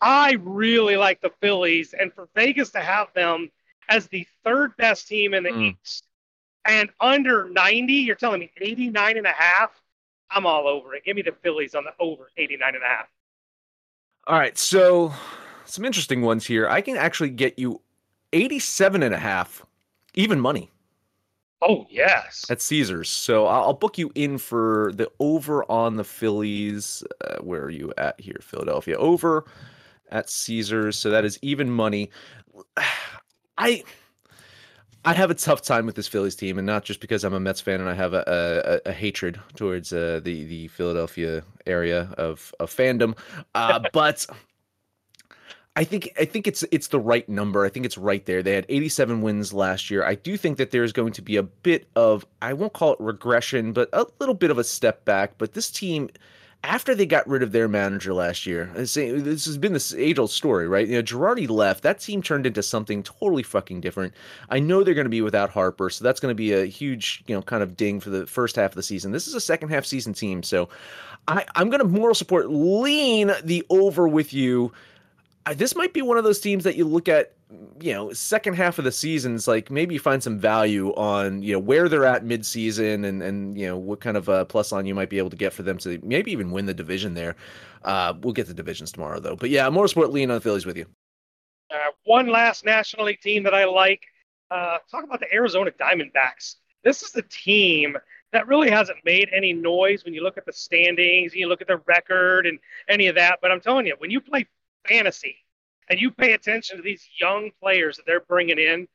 I 0.01 0.39
really 0.41 0.97
like 0.97 1.21
the 1.21 1.33
Phillies, 1.41 1.93
and 1.93 2.13
for 2.15 2.29
Vegas 2.35 2.71
to 2.71 2.81
have 2.81 3.13
them 3.15 3.51
as 3.89 4.07
the 4.07 4.27
third 4.45 4.77
best 4.77 5.09
team 5.09 5.35
in 5.35 5.43
the 5.43 5.51
mm. 5.51 5.77
East 5.83 6.08
and 6.65 6.91
under 7.01 7.49
90, 7.49 7.93
you're 7.93 8.17
telling 8.17 8.41
me 8.41 8.51
89 8.61 9.17
and 9.17 9.27
a 9.27 9.33
half? 9.33 9.71
I'm 10.31 10.47
all 10.47 10.69
over 10.69 10.95
it. 10.95 11.05
Give 11.05 11.17
me 11.17 11.23
the 11.23 11.33
Phillies 11.43 11.75
on 11.75 11.85
the 11.85 11.93
over 11.99 12.31
89 12.37 12.75
and 12.75 12.85
a 12.85 12.87
half. 12.87 13.07
All 14.27 14.39
right, 14.39 14.59
so 14.59 15.13
some 15.65 15.85
interesting 15.85 16.23
ones 16.23 16.47
here. 16.47 16.69
I 16.69 16.81
can 16.83 16.97
actually 16.97 17.31
get 17.31 17.59
you 17.59 17.81
87 18.33 19.03
and 19.03 19.15
a 19.15 19.19
half 19.19 19.65
even 20.15 20.41
money. 20.41 20.71
Oh 21.61 21.87
yes, 21.91 22.45
at 22.51 22.61
Caesars. 22.63 23.09
So 23.09 23.47
I'll 23.47 23.73
book 23.73 23.99
you 23.99 24.13
in 24.15 24.39
for 24.39 24.93
the 24.95 25.11
over 25.19 25.65
on 25.71 25.97
the 25.97 26.05
Phillies. 26.05 27.03
Uh, 27.25 27.39
where 27.39 27.63
are 27.63 27.71
you 27.71 27.93
at 27.99 28.21
here, 28.21 28.39
Philadelphia? 28.41 28.97
Over 28.97 29.45
at 30.11 30.31
Caesars. 30.31 30.97
So 30.97 31.11
that 31.11 31.25
is 31.25 31.39
even 31.43 31.71
money. 31.71 32.11
I 33.59 33.83
I 35.09 35.15
have 35.15 35.31
a 35.31 35.35
tough 35.35 35.63
time 35.63 35.87
with 35.87 35.95
this 35.95 36.07
Phillies 36.07 36.37
team, 36.37 36.59
and 36.59 36.67
not 36.67 36.85
just 36.85 37.01
because 37.01 37.25
I'm 37.25 37.33
a 37.33 37.41
Mets 37.41 37.63
fan 37.63 37.81
and 37.81 37.89
I 37.89 37.95
have 37.95 38.13
a, 38.13 38.83
a, 38.85 38.91
a 38.91 38.93
hatred 38.93 39.41
towards 39.57 39.91
uh, 39.91 40.21
the 40.23 40.45
the 40.45 40.69
Philadelphia 40.69 41.45
area 41.67 42.15
of 42.19 42.55
of 42.61 42.71
fandom, 42.71 43.17
uh, 43.55 43.81
but 43.95 44.27
I 45.77 45.85
think 45.85 46.13
I 46.21 46.27
think 46.27 46.47
it's 46.47 46.63
it's 46.71 46.89
the 46.89 47.01
right 47.01 47.27
number. 47.27 47.65
I 47.65 47.71
think 47.71 47.87
it's 47.87 47.97
right 47.97 48.27
there. 48.27 48.43
They 48.43 48.53
had 48.53 48.67
87 48.69 49.23
wins 49.23 49.55
last 49.55 49.89
year. 49.89 50.05
I 50.05 50.15
do 50.15 50.37
think 50.37 50.59
that 50.59 50.73
there's 50.73 50.93
going 50.93 51.15
to 51.15 51.23
be 51.23 51.37
a 51.37 51.43
bit 51.43 51.89
of 51.97 52.27
I 52.43 52.53
won't 52.53 52.75
call 52.75 52.93
it 52.93 53.01
regression, 53.01 53.73
but 53.73 53.89
a 53.95 54.05
little 54.21 54.35
bit 54.35 54.51
of 54.51 54.59
a 54.59 54.65
step 54.65 55.07
back. 55.07 55.39
But 55.39 55.55
this 55.55 55.71
team, 55.71 56.11
after 56.65 56.95
they 56.95 57.07
got 57.07 57.29
rid 57.29 57.43
of 57.43 57.53
their 57.53 57.69
manager 57.69 58.13
last 58.13 58.45
year, 58.45 58.71
this 58.75 58.95
has 58.97 59.57
been 59.57 59.73
this 59.73 59.95
age-old 59.95 60.31
story, 60.31 60.67
right? 60.67 60.89
You 60.89 60.97
know, 60.97 61.03
Girardi 61.03 61.49
left. 61.49 61.83
That 61.83 62.01
team 62.01 62.21
turned 62.21 62.47
into 62.47 62.63
something 62.63 63.03
totally 63.03 63.45
fucking 63.45 63.81
different. 63.81 64.13
I 64.51 64.59
know 64.59 64.83
they're 64.83 64.95
going 64.95 65.05
to 65.05 65.11
be 65.11 65.23
without 65.23 65.51
Harper, 65.51 65.89
so 65.89 66.03
that's 66.03 66.19
going 66.19 66.33
to 66.33 66.37
be 66.37 66.53
a 66.53 66.65
huge, 66.65 67.23
you 67.27 67.35
know, 67.35 67.43
kind 67.43 67.63
of 67.63 67.77
ding 67.77 68.01
for 68.01 68.11
the 68.11 68.27
first 68.27 68.57
half 68.57 68.73
of 68.73 68.75
the 68.75 68.83
season. 68.83 69.13
This 69.13 69.29
is 69.29 69.35
a 69.35 69.41
second 69.41 69.69
half 69.69 69.85
season 69.85 70.13
team, 70.13 70.43
so 70.43 70.69
I, 71.29 71.45
I'm 71.55 71.71
going 71.71 71.81
to 71.81 71.89
moral 71.89 72.15
support 72.15 72.51
lean 72.51 73.33
the 73.45 73.65
over 73.71 74.09
with 74.09 74.33
you 74.33 74.73
this 75.55 75.77
might 75.77 75.93
be 75.93 76.03
one 76.03 76.17
of 76.17 76.25
those 76.25 76.41
teams 76.41 76.65
that 76.65 76.77
you 76.77 76.85
look 76.85 77.09
at, 77.09 77.35
you 77.81 77.93
know, 77.93 78.13
second 78.13 78.55
half 78.55 78.79
of 78.79 78.85
the 78.85 78.93
seasons, 78.93 79.47
like 79.47 79.71
maybe 79.71 79.97
find 79.99 80.23
some 80.23 80.39
value 80.39 80.93
on, 80.95 81.43
you 81.43 81.53
know, 81.53 81.59
where 81.59 81.89
they're 81.89 82.05
at 82.05 82.25
midseason 82.25 83.07
and, 83.07 83.23
and, 83.23 83.59
you 83.59 83.67
know, 83.67 83.77
what 83.77 84.01
kind 84.01 84.17
of 84.17 84.29
a 84.29 84.45
plus 84.45 84.73
line 84.73 84.87
you 84.87 84.95
might 84.95 85.11
be 85.11 85.19
able 85.19 85.31
to 85.31 85.37
get 85.37 85.53
for 85.53 85.63
them 85.63 85.79
to 85.79 86.01
maybe 86.03 86.33
even 86.33 86.51
win 86.51 86.67
the 86.67 86.75
division 86.75 87.15
there. 87.15 87.37
Uh, 87.85 88.13
we'll 88.21 88.33
get 88.33 88.47
the 88.47 88.55
divisions 88.55 88.91
tomorrow, 88.93 89.21
though. 89.21 89.37
But 89.37 89.51
yeah, 89.51 89.69
Motorsport 89.69 90.13
lean 90.13 90.31
on 90.31 90.37
the 90.37 90.41
Phillies 90.41 90.67
with 90.67 90.77
you. 90.77 90.87
Uh, 91.71 91.91
one 92.05 92.29
last 92.29 92.65
National 92.65 93.07
League 93.07 93.21
team 93.21 93.43
that 93.45 93.55
I 93.55 93.65
like. 93.65 94.03
Uh, 94.51 94.79
talk 94.91 95.05
about 95.05 95.21
the 95.21 95.33
Arizona 95.33 95.71
Diamondbacks. 95.71 96.57
This 96.83 97.03
is 97.03 97.13
the 97.13 97.23
team 97.23 97.97
that 98.33 98.47
really 98.47 98.71
hasn't 98.71 98.99
made 99.05 99.31
any 99.35 99.53
noise 99.53 100.05
when 100.05 100.15
you 100.15 100.23
look 100.23 100.39
at 100.39 100.47
the 100.47 100.53
standings, 100.53 101.33
and 101.33 101.41
you 101.41 101.49
look 101.49 101.61
at 101.61 101.67
the 101.67 101.79
record 101.87 102.47
and 102.47 102.59
any 102.89 103.07
of 103.07 103.15
that. 103.15 103.39
But 103.41 103.51
I'm 103.51 103.61
telling 103.61 103.87
you, 103.87 103.95
when 103.99 104.11
you 104.11 104.21
play 104.21 104.47
fantasy 104.89 105.37
and 105.91 106.01
you 106.01 106.11
pay 106.11 106.33
attention 106.33 106.77
to 106.77 106.83
these 106.83 107.09
young 107.21 107.51
players 107.63 107.97
that 107.97 108.05
they're 108.07 108.21
bringing 108.21 108.59
in, 108.59 108.87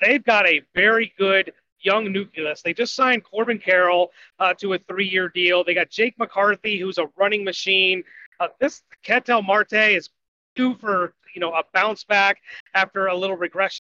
they've 0.00 0.24
got 0.24 0.46
a 0.46 0.62
very 0.74 1.12
good 1.18 1.52
young 1.80 2.12
nucleus. 2.12 2.62
They 2.62 2.72
just 2.72 2.94
signed 2.94 3.24
Corbin 3.24 3.58
Carroll 3.58 4.10
uh, 4.38 4.54
to 4.54 4.74
a 4.74 4.78
three-year 4.78 5.28
deal. 5.28 5.64
They 5.64 5.74
got 5.74 5.90
Jake 5.90 6.18
McCarthy, 6.18 6.78
who's 6.78 6.98
a 6.98 7.08
running 7.16 7.44
machine. 7.44 8.02
Uh, 8.40 8.48
this 8.60 8.82
Ketel 9.02 9.42
Marte 9.42 9.72
is 9.72 10.10
due 10.54 10.74
for 10.76 11.14
you 11.34 11.40
know 11.40 11.52
a 11.52 11.62
bounce 11.72 12.04
back 12.04 12.38
after 12.74 13.06
a 13.06 13.16
little 13.16 13.36
regression 13.36 13.82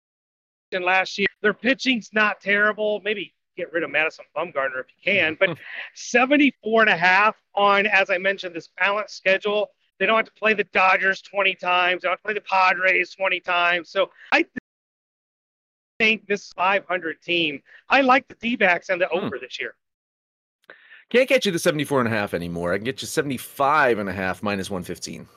last 0.80 1.18
year. 1.18 1.28
Their 1.42 1.54
pitching's 1.54 2.10
not 2.12 2.40
terrible. 2.40 3.00
Maybe 3.04 3.34
get 3.56 3.72
rid 3.72 3.82
of 3.82 3.90
Madison 3.90 4.24
Bumgarner 4.36 4.80
if 4.80 4.86
you 4.88 5.12
can, 5.12 5.36
but 5.38 5.58
74 5.94 6.82
and 6.82 6.90
a 6.90 6.96
half 6.96 7.36
on, 7.54 7.86
as 7.86 8.08
I 8.08 8.18
mentioned, 8.18 8.54
this 8.54 8.70
balanced 8.78 9.16
schedule. 9.16 9.70
They 10.02 10.06
don't 10.06 10.16
have 10.16 10.26
to 10.26 10.32
play 10.32 10.52
the 10.52 10.64
Dodgers 10.64 11.22
20 11.22 11.54
times. 11.54 12.02
They 12.02 12.08
don't 12.08 12.14
have 12.14 12.18
to 12.18 12.24
play 12.24 12.34
the 12.34 12.40
Padres 12.40 13.14
20 13.14 13.38
times. 13.38 13.88
So 13.88 14.10
I 14.32 14.44
think 16.00 16.26
this 16.26 16.52
500 16.54 17.22
team, 17.22 17.62
I 17.88 18.00
like 18.00 18.26
the 18.26 18.34
D 18.34 18.56
backs 18.56 18.88
and 18.88 19.00
the 19.00 19.06
hmm. 19.06 19.26
over 19.26 19.38
this 19.38 19.60
year. 19.60 19.76
Can't 21.08 21.28
get 21.28 21.46
you 21.46 21.52
the 21.52 21.58
74 21.60 22.00
and 22.00 22.08
a 22.08 22.10
half 22.10 22.34
anymore. 22.34 22.72
I 22.72 22.78
can 22.78 22.84
get 22.84 23.00
you 23.00 23.06
75 23.06 24.00
and 24.00 24.08
a 24.08 24.12
half 24.12 24.42
minus 24.42 24.70
115. 24.70 25.28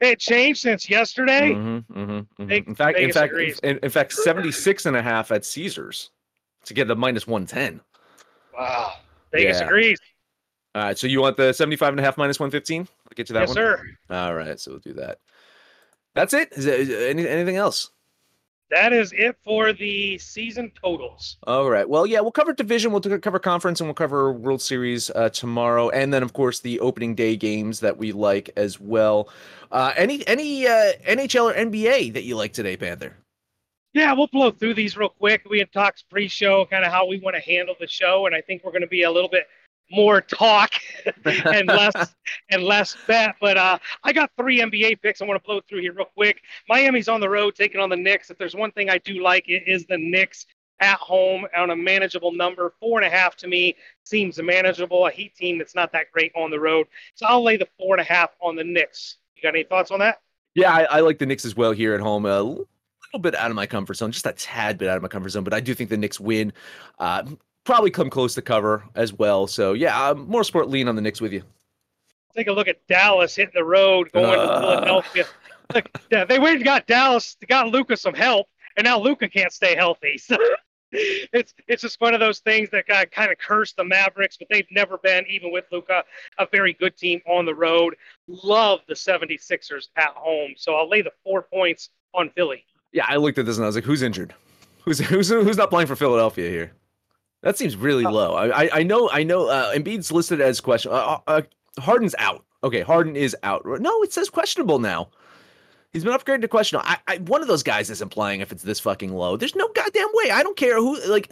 It 0.00 0.18
changed 0.18 0.60
since 0.60 0.90
yesterday. 0.90 1.54
Mm-hmm, 1.54 1.98
mm-hmm, 1.98 2.42
mm-hmm. 2.42 2.50
in 2.50 2.74
fact, 2.74 2.98
in 2.98 3.10
fact, 3.10 3.32
in, 3.62 3.78
in, 3.78 3.88
fact, 3.88 4.12
76 4.12 4.84
and 4.84 4.98
a 4.98 5.02
half 5.02 5.32
at 5.32 5.46
Caesars 5.46 6.10
to 6.66 6.74
get 6.74 6.88
the 6.88 6.94
minus 6.94 7.26
110. 7.26 7.80
Wow. 8.52 8.92
Vegas 9.32 9.60
yeah. 9.60 9.64
agrees. 9.64 9.98
All 10.74 10.82
right. 10.82 10.98
So 10.98 11.06
you 11.06 11.20
want 11.20 11.36
the 11.36 11.52
75 11.52 11.94
and 11.94 12.00
a 12.00 12.02
half 12.02 12.18
minus 12.18 12.38
115? 12.38 12.82
I'll 12.82 13.10
get 13.14 13.28
you 13.28 13.34
that 13.34 13.48
one. 13.48 13.56
yes, 13.56 13.56
one. 13.56 13.56
sir. 13.56 13.84
All 14.10 14.34
right. 14.34 14.60
So 14.60 14.72
we'll 14.72 14.80
do 14.80 14.94
that. 14.94 15.18
That's 16.14 16.34
it. 16.34 16.52
Is 16.52 16.64
there 16.64 17.08
any, 17.08 17.26
anything 17.26 17.56
else? 17.56 17.90
That 18.70 18.92
is 18.92 19.14
it 19.16 19.36
for 19.44 19.72
the 19.72 20.18
season 20.18 20.70
totals. 20.82 21.38
All 21.46 21.70
right. 21.70 21.88
Well, 21.88 22.06
yeah, 22.06 22.20
we'll 22.20 22.32
cover 22.32 22.52
division, 22.52 22.92
we'll 22.92 23.00
cover 23.00 23.38
conference, 23.38 23.80
and 23.80 23.88
we'll 23.88 23.94
cover 23.94 24.30
World 24.30 24.60
Series 24.60 25.10
uh, 25.10 25.30
tomorrow, 25.30 25.88
and 25.88 26.12
then 26.12 26.22
of 26.22 26.34
course 26.34 26.60
the 26.60 26.78
opening 26.80 27.14
day 27.14 27.34
games 27.34 27.80
that 27.80 27.96
we 27.96 28.12
like 28.12 28.50
as 28.56 28.78
well. 28.78 29.30
Uh, 29.72 29.94
any 29.96 30.26
any 30.28 30.66
uh, 30.66 30.92
NHL 31.06 31.50
or 31.50 31.54
NBA 31.54 32.12
that 32.12 32.24
you 32.24 32.36
like 32.36 32.52
today, 32.52 32.76
Panther? 32.76 33.16
Yeah, 33.94 34.12
we'll 34.12 34.26
blow 34.26 34.50
through 34.50 34.74
these 34.74 34.98
real 34.98 35.08
quick. 35.08 35.46
We 35.48 35.58
had 35.58 35.72
talked 35.72 36.04
pre-show, 36.10 36.66
kind 36.66 36.84
of 36.84 36.92
how 36.92 37.06
we 37.06 37.20
want 37.20 37.36
to 37.36 37.42
handle 37.42 37.74
the 37.80 37.86
show, 37.86 38.26
and 38.26 38.34
I 38.34 38.42
think 38.42 38.64
we're 38.64 38.70
going 38.70 38.82
to 38.82 38.86
be 38.86 39.04
a 39.04 39.10
little 39.10 39.30
bit 39.30 39.46
more 39.90 40.20
talk 40.20 40.70
and 41.24 41.68
less 41.68 42.14
and 42.50 42.62
less 42.62 42.96
bet. 43.06 43.36
But 43.40 43.56
uh, 43.56 43.78
I 44.04 44.12
got 44.12 44.30
three 44.36 44.60
NBA 44.60 45.00
picks. 45.02 45.22
I 45.22 45.24
want 45.24 45.42
to 45.42 45.46
blow 45.46 45.60
through 45.68 45.80
here 45.80 45.92
real 45.92 46.06
quick. 46.06 46.42
Miami's 46.68 47.08
on 47.08 47.20
the 47.20 47.28
road 47.28 47.54
taking 47.54 47.80
on 47.80 47.88
the 47.88 47.96
Knicks. 47.96 48.30
If 48.30 48.38
there's 48.38 48.54
one 48.54 48.72
thing 48.72 48.90
I 48.90 48.98
do 48.98 49.22
like, 49.22 49.48
it 49.48 49.64
is 49.66 49.86
the 49.86 49.98
Knicks 49.98 50.46
at 50.80 50.98
home 50.98 51.46
on 51.56 51.70
a 51.70 51.76
manageable 51.76 52.32
number. 52.32 52.74
Four 52.80 53.00
and 53.00 53.06
a 53.06 53.16
half 53.16 53.36
to 53.36 53.48
me 53.48 53.74
seems 54.04 54.40
manageable. 54.40 55.06
A 55.06 55.10
Heat 55.10 55.34
team 55.34 55.58
that's 55.58 55.74
not 55.74 55.92
that 55.92 56.10
great 56.12 56.32
on 56.36 56.50
the 56.50 56.60
road. 56.60 56.86
So 57.14 57.26
I'll 57.26 57.42
lay 57.42 57.56
the 57.56 57.68
four 57.78 57.94
and 57.94 58.00
a 58.00 58.04
half 58.04 58.30
on 58.40 58.56
the 58.56 58.64
Knicks. 58.64 59.16
You 59.36 59.42
got 59.42 59.54
any 59.54 59.64
thoughts 59.64 59.90
on 59.90 60.00
that? 60.00 60.20
Yeah, 60.54 60.72
I, 60.72 60.82
I 60.84 61.00
like 61.00 61.18
the 61.18 61.26
Knicks 61.26 61.44
as 61.44 61.56
well 61.56 61.72
here 61.72 61.94
at 61.94 62.00
home. 62.00 62.26
A 62.26 62.42
little 62.42 62.66
bit 63.20 63.34
out 63.34 63.50
of 63.50 63.56
my 63.56 63.66
comfort 63.66 63.94
zone, 63.94 64.12
just 64.12 64.26
a 64.26 64.32
tad 64.32 64.78
bit 64.78 64.88
out 64.88 64.96
of 64.96 65.02
my 65.02 65.08
comfort 65.08 65.30
zone, 65.30 65.44
but 65.44 65.54
I 65.54 65.60
do 65.60 65.74
think 65.74 65.90
the 65.90 65.96
Knicks 65.96 66.20
win. 66.20 66.52
Uh, 66.98 67.24
probably 67.68 67.90
come 67.90 68.08
close 68.08 68.34
to 68.34 68.40
cover 68.40 68.82
as 68.94 69.12
well. 69.12 69.46
So 69.46 69.74
yeah, 69.74 70.10
I'm 70.10 70.26
more 70.26 70.42
sport 70.42 70.70
lean 70.70 70.88
on 70.88 70.96
the 70.96 71.02
Knicks 71.02 71.20
with 71.20 71.34
you. 71.34 71.42
Take 72.34 72.46
a 72.46 72.52
look 72.52 72.66
at 72.66 72.86
Dallas 72.86 73.36
hitting 73.36 73.52
the 73.54 73.62
road 73.62 74.10
going 74.12 74.24
uh. 74.40 74.54
to 74.54 74.60
Philadelphia. 74.60 75.24
Look, 75.74 75.90
yeah, 76.10 76.24
they 76.24 76.38
went 76.38 76.56
and 76.56 76.64
got 76.64 76.86
Dallas, 76.86 77.36
got 77.46 77.68
Luka 77.68 77.94
some 77.98 78.14
help, 78.14 78.46
and 78.78 78.86
now 78.86 78.98
Luka 78.98 79.28
can't 79.28 79.52
stay 79.52 79.76
healthy. 79.76 80.18
So 80.90 80.96
it's 81.34 81.52
it's 81.66 81.82
just 81.82 82.00
one 82.00 82.14
of 82.14 82.20
those 82.20 82.38
things 82.38 82.70
that 82.70 82.88
uh, 82.88 83.04
kind 83.04 83.30
of 83.30 83.36
cursed 83.36 83.76
the 83.76 83.84
Mavericks, 83.84 84.38
but 84.38 84.48
they've 84.50 84.66
never 84.70 84.96
been, 84.96 85.26
even 85.28 85.52
with 85.52 85.66
Luka, 85.70 86.02
a 86.38 86.46
very 86.50 86.72
good 86.72 86.96
team 86.96 87.20
on 87.28 87.44
the 87.44 87.54
road. 87.54 87.94
Love 88.26 88.80
the 88.88 88.94
76ers 88.94 89.88
at 89.96 90.14
home. 90.14 90.54
So 90.56 90.76
I'll 90.76 90.88
lay 90.88 91.02
the 91.02 91.12
four 91.22 91.42
points 91.42 91.90
on 92.14 92.30
Philly. 92.30 92.64
Yeah, 92.92 93.04
I 93.06 93.16
looked 93.16 93.36
at 93.36 93.44
this 93.44 93.58
and 93.58 93.64
I 93.64 93.68
was 93.68 93.74
like, 93.74 93.84
who's 93.84 94.00
injured? 94.00 94.34
Who's 94.86 94.98
who's 94.98 95.28
who's 95.28 95.58
not 95.58 95.68
playing 95.68 95.88
for 95.88 95.96
Philadelphia 95.96 96.48
here? 96.48 96.72
That 97.42 97.56
seems 97.56 97.76
really 97.76 98.04
oh. 98.04 98.10
low. 98.10 98.34
I, 98.34 98.78
I 98.78 98.82
know 98.82 99.08
I 99.10 99.22
know 99.22 99.48
uh, 99.48 99.74
Embiid's 99.74 100.10
listed 100.10 100.40
as 100.40 100.60
question. 100.60 100.92
Uh, 100.92 100.94
uh, 100.94 101.20
uh, 101.26 101.42
Harden's 101.78 102.14
out. 102.18 102.44
Okay, 102.64 102.80
Harden 102.80 103.14
is 103.14 103.36
out. 103.42 103.64
No, 103.64 104.02
it 104.02 104.12
says 104.12 104.28
questionable 104.28 104.78
now. 104.78 105.10
He's 105.92 106.04
been 106.04 106.12
upgraded 106.12 106.42
to 106.42 106.48
questionable. 106.48 106.86
I, 106.88 106.98
I 107.06 107.18
one 107.18 107.42
of 107.42 107.48
those 107.48 107.62
guys 107.62 107.90
isn't 107.90 108.10
playing 108.10 108.40
if 108.40 108.52
it's 108.52 108.62
this 108.62 108.80
fucking 108.80 109.12
low. 109.12 109.36
There's 109.36 109.54
no 109.54 109.68
goddamn 109.74 110.08
way. 110.12 110.30
I 110.30 110.42
don't 110.42 110.56
care 110.56 110.76
who 110.76 111.00
like 111.06 111.30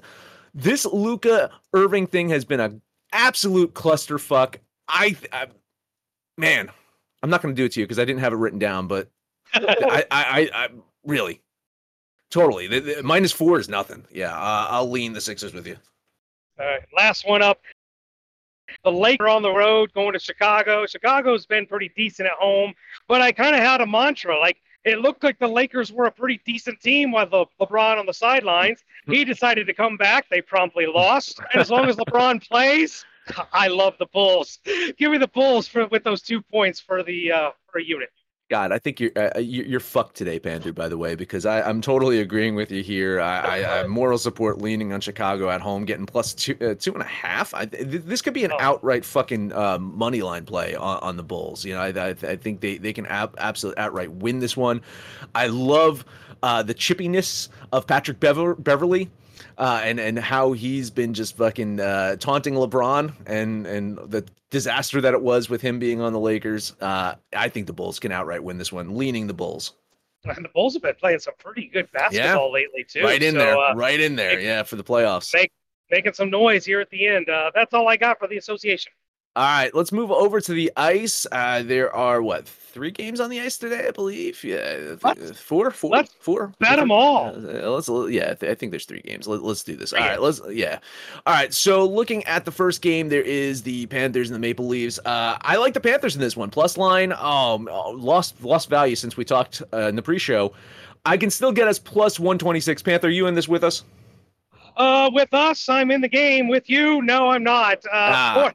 this 0.54 0.86
Luka 0.86 1.50
Irving 1.72 2.06
thing 2.06 2.28
has 2.30 2.44
been 2.44 2.60
a 2.60 2.72
absolute 3.12 3.74
clusterfuck. 3.74 4.56
I, 4.88 5.16
I 5.32 5.46
man, 6.38 6.70
I'm 7.22 7.30
not 7.30 7.42
going 7.42 7.54
to 7.54 7.60
do 7.60 7.66
it 7.66 7.72
to 7.72 7.80
you 7.80 7.86
because 7.86 7.98
I 7.98 8.04
didn't 8.04 8.20
have 8.20 8.32
it 8.32 8.36
written 8.36 8.58
down, 8.58 8.86
but 8.86 9.10
I, 9.54 10.04
I, 10.10 10.24
I, 10.24 10.50
I 10.54 10.68
really, 11.04 11.42
totally. 12.30 12.68
The, 12.68 12.80
the, 12.80 13.02
minus 13.02 13.32
four 13.32 13.58
is 13.58 13.68
nothing. 13.68 14.04
Yeah, 14.10 14.32
uh, 14.32 14.66
I'll 14.70 14.90
lean 14.90 15.12
the 15.12 15.20
Sixers 15.20 15.52
with 15.52 15.66
you. 15.66 15.76
All 16.58 16.66
right, 16.66 16.82
last 16.96 17.26
one 17.26 17.42
up. 17.42 17.60
The 18.82 18.90
Lakers 18.90 19.24
are 19.24 19.28
on 19.28 19.42
the 19.42 19.52
road 19.52 19.92
going 19.92 20.12
to 20.12 20.18
Chicago. 20.18 20.86
Chicago's 20.86 21.46
been 21.46 21.66
pretty 21.66 21.90
decent 21.96 22.26
at 22.28 22.34
home, 22.34 22.74
but 23.08 23.20
I 23.20 23.30
kind 23.32 23.54
of 23.54 23.62
had 23.62 23.80
a 23.80 23.86
mantra 23.86 24.38
like 24.38 24.58
it 24.86 25.00
looked 25.00 25.24
like 25.24 25.38
the 25.38 25.48
Lakers 25.48 25.92
were 25.92 26.06
a 26.06 26.12
pretty 26.12 26.40
decent 26.46 26.80
team 26.80 27.10
with 27.10 27.32
Le- 27.32 27.46
LeBron 27.60 27.98
on 27.98 28.06
the 28.06 28.14
sidelines, 28.14 28.84
he 29.06 29.24
decided 29.24 29.66
to 29.66 29.74
come 29.74 29.96
back. 29.96 30.28
They 30.30 30.40
promptly 30.40 30.86
lost. 30.86 31.40
And 31.52 31.60
as 31.60 31.70
long 31.70 31.88
as 31.88 31.96
LeBron 31.96 32.48
plays, 32.48 33.04
I 33.52 33.66
love 33.66 33.94
the 33.98 34.06
Bulls. 34.06 34.60
Give 34.96 35.10
me 35.10 35.18
the 35.18 35.26
Bulls 35.26 35.66
for 35.66 35.88
with 35.88 36.04
those 36.04 36.22
two 36.22 36.40
points 36.40 36.78
for 36.78 37.02
the 37.02 37.32
uh, 37.32 37.50
for 37.70 37.80
a 37.80 37.84
unit. 37.84 38.10
God, 38.48 38.70
I 38.70 38.78
think 38.78 39.00
you're 39.00 39.10
uh, 39.16 39.40
you're 39.40 39.80
fucked 39.80 40.14
today, 40.14 40.38
Panther. 40.38 40.72
By 40.72 40.88
the 40.88 40.96
way, 40.96 41.16
because 41.16 41.44
I, 41.44 41.62
I'm 41.62 41.80
totally 41.80 42.20
agreeing 42.20 42.54
with 42.54 42.70
you 42.70 42.80
here. 42.80 43.20
I, 43.20 43.40
I, 43.40 43.80
I 43.80 43.86
moral 43.88 44.18
support 44.18 44.58
leaning 44.58 44.92
on 44.92 45.00
Chicago 45.00 45.50
at 45.50 45.60
home, 45.60 45.84
getting 45.84 46.06
plus 46.06 46.32
two 46.32 46.56
uh, 46.60 46.74
two 46.74 46.92
and 46.92 47.02
a 47.02 47.06
half. 47.06 47.52
I, 47.54 47.66
th- 47.66 48.04
this 48.04 48.22
could 48.22 48.34
be 48.34 48.44
an 48.44 48.52
oh. 48.52 48.58
outright 48.60 49.04
fucking 49.04 49.52
um, 49.52 49.98
money 49.98 50.22
line 50.22 50.44
play 50.44 50.76
on, 50.76 50.98
on, 50.98 51.16
the 51.16 51.24
Bulls. 51.24 51.64
You 51.64 51.74
know, 51.74 51.80
I, 51.80 51.88
I, 51.88 52.08
I 52.10 52.36
think 52.36 52.60
they 52.60 52.78
they 52.78 52.92
can 52.92 53.06
ab- 53.06 53.34
absolutely 53.38 53.82
outright 53.82 54.12
win 54.12 54.38
this 54.38 54.56
one. 54.56 54.80
I 55.34 55.48
love 55.48 56.04
uh, 56.44 56.62
the 56.62 56.74
chippiness 56.74 57.48
of 57.72 57.88
Patrick 57.88 58.20
Bever- 58.20 58.54
Beverley 58.54 59.10
uh, 59.58 59.80
and 59.82 59.98
and 60.00 60.18
how 60.18 60.52
he's 60.52 60.90
been 60.90 61.14
just 61.14 61.36
fucking 61.36 61.80
uh, 61.80 62.16
taunting 62.16 62.54
LeBron 62.54 63.12
and 63.26 63.66
and 63.66 63.98
the 64.10 64.24
disaster 64.50 65.00
that 65.00 65.14
it 65.14 65.22
was 65.22 65.48
with 65.48 65.60
him 65.60 65.78
being 65.78 66.00
on 66.00 66.12
the 66.12 66.20
Lakers. 66.20 66.74
Uh, 66.80 67.14
I 67.34 67.48
think 67.48 67.66
the 67.66 67.72
Bulls 67.72 67.98
can 67.98 68.12
outright 68.12 68.42
win 68.42 68.58
this 68.58 68.72
one, 68.72 68.96
leaning 68.96 69.26
the 69.26 69.34
Bulls. 69.34 69.72
And 70.24 70.44
the 70.44 70.48
Bulls 70.48 70.74
have 70.74 70.82
been 70.82 70.94
playing 70.96 71.20
some 71.20 71.34
pretty 71.38 71.68
good 71.68 71.90
basketball 71.92 72.48
yeah. 72.48 72.52
lately 72.52 72.84
too. 72.84 73.02
Right 73.02 73.22
in 73.22 73.34
so, 73.34 73.38
there, 73.38 73.56
uh, 73.56 73.74
right 73.74 74.00
in 74.00 74.16
there, 74.16 74.36
make, 74.36 74.44
yeah, 74.44 74.62
for 74.64 74.76
the 74.76 74.84
playoffs. 74.84 75.32
Make, 75.32 75.52
making 75.90 76.14
some 76.14 76.30
noise 76.30 76.64
here 76.64 76.80
at 76.80 76.90
the 76.90 77.06
end. 77.06 77.28
Uh, 77.28 77.50
that's 77.54 77.74
all 77.74 77.88
I 77.88 77.96
got 77.96 78.18
for 78.18 78.26
the 78.26 78.36
association. 78.36 78.92
All 79.36 79.42
right, 79.42 79.74
let's 79.74 79.92
move 79.92 80.10
over 80.10 80.40
to 80.40 80.52
the 80.54 80.72
ice. 80.78 81.26
Uh, 81.30 81.62
there 81.62 81.94
are 81.94 82.22
what 82.22 82.48
three 82.48 82.90
games 82.90 83.20
on 83.20 83.28
the 83.28 83.38
ice 83.38 83.58
today, 83.58 83.86
I 83.86 83.90
believe. 83.90 84.42
Yeah, 84.42 84.94
let's, 85.02 85.38
four, 85.38 85.70
four, 85.70 85.90
let's 85.90 86.10
four. 86.20 86.54
Bet 86.58 86.78
them 86.78 86.90
all. 86.90 87.26
Uh, 87.26 87.68
let's 87.68 87.86
yeah, 88.10 88.34
I 88.40 88.54
think 88.54 88.72
there's 88.72 88.86
three 88.86 89.02
games. 89.02 89.28
Let, 89.28 89.42
us 89.42 89.62
do 89.62 89.76
this. 89.76 89.92
All 89.92 90.00
right, 90.00 90.18
let's 90.18 90.40
yeah. 90.48 90.78
All 91.26 91.34
right, 91.34 91.52
so 91.52 91.84
looking 91.84 92.24
at 92.24 92.46
the 92.46 92.50
first 92.50 92.80
game, 92.80 93.10
there 93.10 93.20
is 93.20 93.62
the 93.62 93.84
Panthers 93.88 94.30
and 94.30 94.34
the 94.34 94.38
Maple 94.38 94.68
Leafs. 94.68 94.98
Uh, 95.04 95.36
I 95.42 95.56
like 95.56 95.74
the 95.74 95.80
Panthers 95.80 96.14
in 96.14 96.22
this 96.22 96.34
one. 96.34 96.48
Plus 96.48 96.78
line, 96.78 97.12
um, 97.12 97.68
lost 97.92 98.42
lost 98.42 98.70
value 98.70 98.96
since 98.96 99.18
we 99.18 99.24
talked 99.26 99.60
uh, 99.70 99.80
in 99.80 99.96
the 99.96 100.02
pre-show. 100.02 100.54
I 101.04 101.18
can 101.18 101.28
still 101.28 101.52
get 101.52 101.68
us 101.68 101.78
plus 101.78 102.18
one 102.18 102.38
twenty 102.38 102.60
six. 102.60 102.82
Panther, 102.82 103.10
you 103.10 103.26
in 103.26 103.34
this 103.34 103.48
with 103.48 103.64
us? 103.64 103.84
Uh, 104.78 105.10
with 105.12 105.34
us, 105.34 105.68
I'm 105.68 105.90
in 105.90 106.00
the 106.00 106.08
game. 106.08 106.48
With 106.48 106.70
you, 106.70 107.02
no, 107.02 107.28
I'm 107.28 107.42
not. 107.42 107.84
Uh, 107.84 107.90
ah 107.92 108.52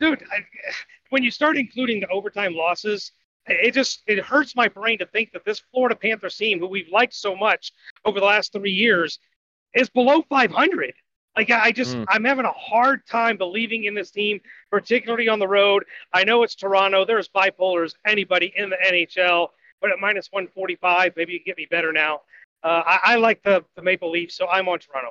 dude, 0.00 0.22
I, 0.32 0.44
when 1.10 1.22
you 1.22 1.30
start 1.30 1.56
including 1.56 2.00
the 2.00 2.08
overtime 2.08 2.54
losses, 2.54 3.12
it 3.46 3.72
just 3.74 4.02
it 4.06 4.18
hurts 4.18 4.56
my 4.56 4.68
brain 4.68 4.98
to 4.98 5.06
think 5.06 5.32
that 5.32 5.44
this 5.44 5.60
Florida 5.72 5.94
Panthers 5.94 6.36
team, 6.36 6.58
who 6.58 6.66
we've 6.66 6.90
liked 6.90 7.14
so 7.14 7.36
much 7.36 7.72
over 8.04 8.18
the 8.18 8.26
last 8.26 8.52
three 8.52 8.72
years, 8.72 9.18
is 9.74 9.88
below 9.88 10.22
500. 10.28 10.94
Like 11.36 11.50
I 11.50 11.70
just 11.70 11.94
mm. 11.94 12.04
I'm 12.08 12.24
having 12.24 12.46
a 12.46 12.52
hard 12.52 13.06
time 13.06 13.36
believing 13.36 13.84
in 13.84 13.94
this 13.94 14.10
team, 14.10 14.40
particularly 14.70 15.28
on 15.28 15.38
the 15.38 15.46
road. 15.46 15.84
I 16.12 16.24
know 16.24 16.42
it's 16.42 16.54
Toronto. 16.54 17.04
There's 17.04 17.28
bipolar 17.28 17.84
as 17.84 17.94
anybody 18.06 18.52
in 18.56 18.70
the 18.70 18.76
NHL, 18.76 19.48
but 19.80 19.90
at 19.90 19.98
minus 20.00 20.28
145, 20.32 21.12
maybe 21.14 21.34
you 21.34 21.40
can 21.40 21.44
get 21.44 21.58
me 21.58 21.66
better 21.70 21.92
now. 21.92 22.22
Uh, 22.62 22.82
I, 22.86 23.00
I, 23.02 23.16
like 23.16 23.42
the 23.42 23.64
the 23.76 23.82
Maple 23.82 24.10
Leafs, 24.10 24.34
so 24.34 24.48
I'm 24.48 24.66
on 24.68 24.78
Toronto. 24.78 25.10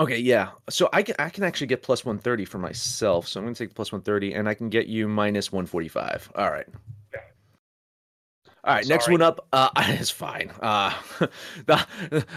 Okay, 0.00 0.18
yeah. 0.18 0.50
So 0.70 0.88
I 0.92 1.02
can 1.02 1.16
I 1.18 1.28
can 1.28 1.42
actually 1.44 1.66
get 1.66 1.82
plus 1.82 2.04
130 2.04 2.44
for 2.44 2.58
myself. 2.58 3.26
So 3.26 3.40
I'm 3.40 3.46
going 3.46 3.54
to 3.54 3.64
take 3.64 3.74
plus 3.74 3.90
130 3.90 4.34
and 4.34 4.48
I 4.48 4.54
can 4.54 4.68
get 4.68 4.86
you 4.86 5.08
minus 5.08 5.50
145. 5.50 6.32
All 6.36 6.50
right. 6.50 6.66
All 8.64 8.74
right, 8.74 8.84
Sorry. 8.84 8.94
next 8.94 9.08
one 9.08 9.22
up. 9.22 9.46
Uh, 9.52 9.70
it's 9.78 10.10
fine. 10.10 10.52
Uh, 10.60 10.92
the, 11.66 11.86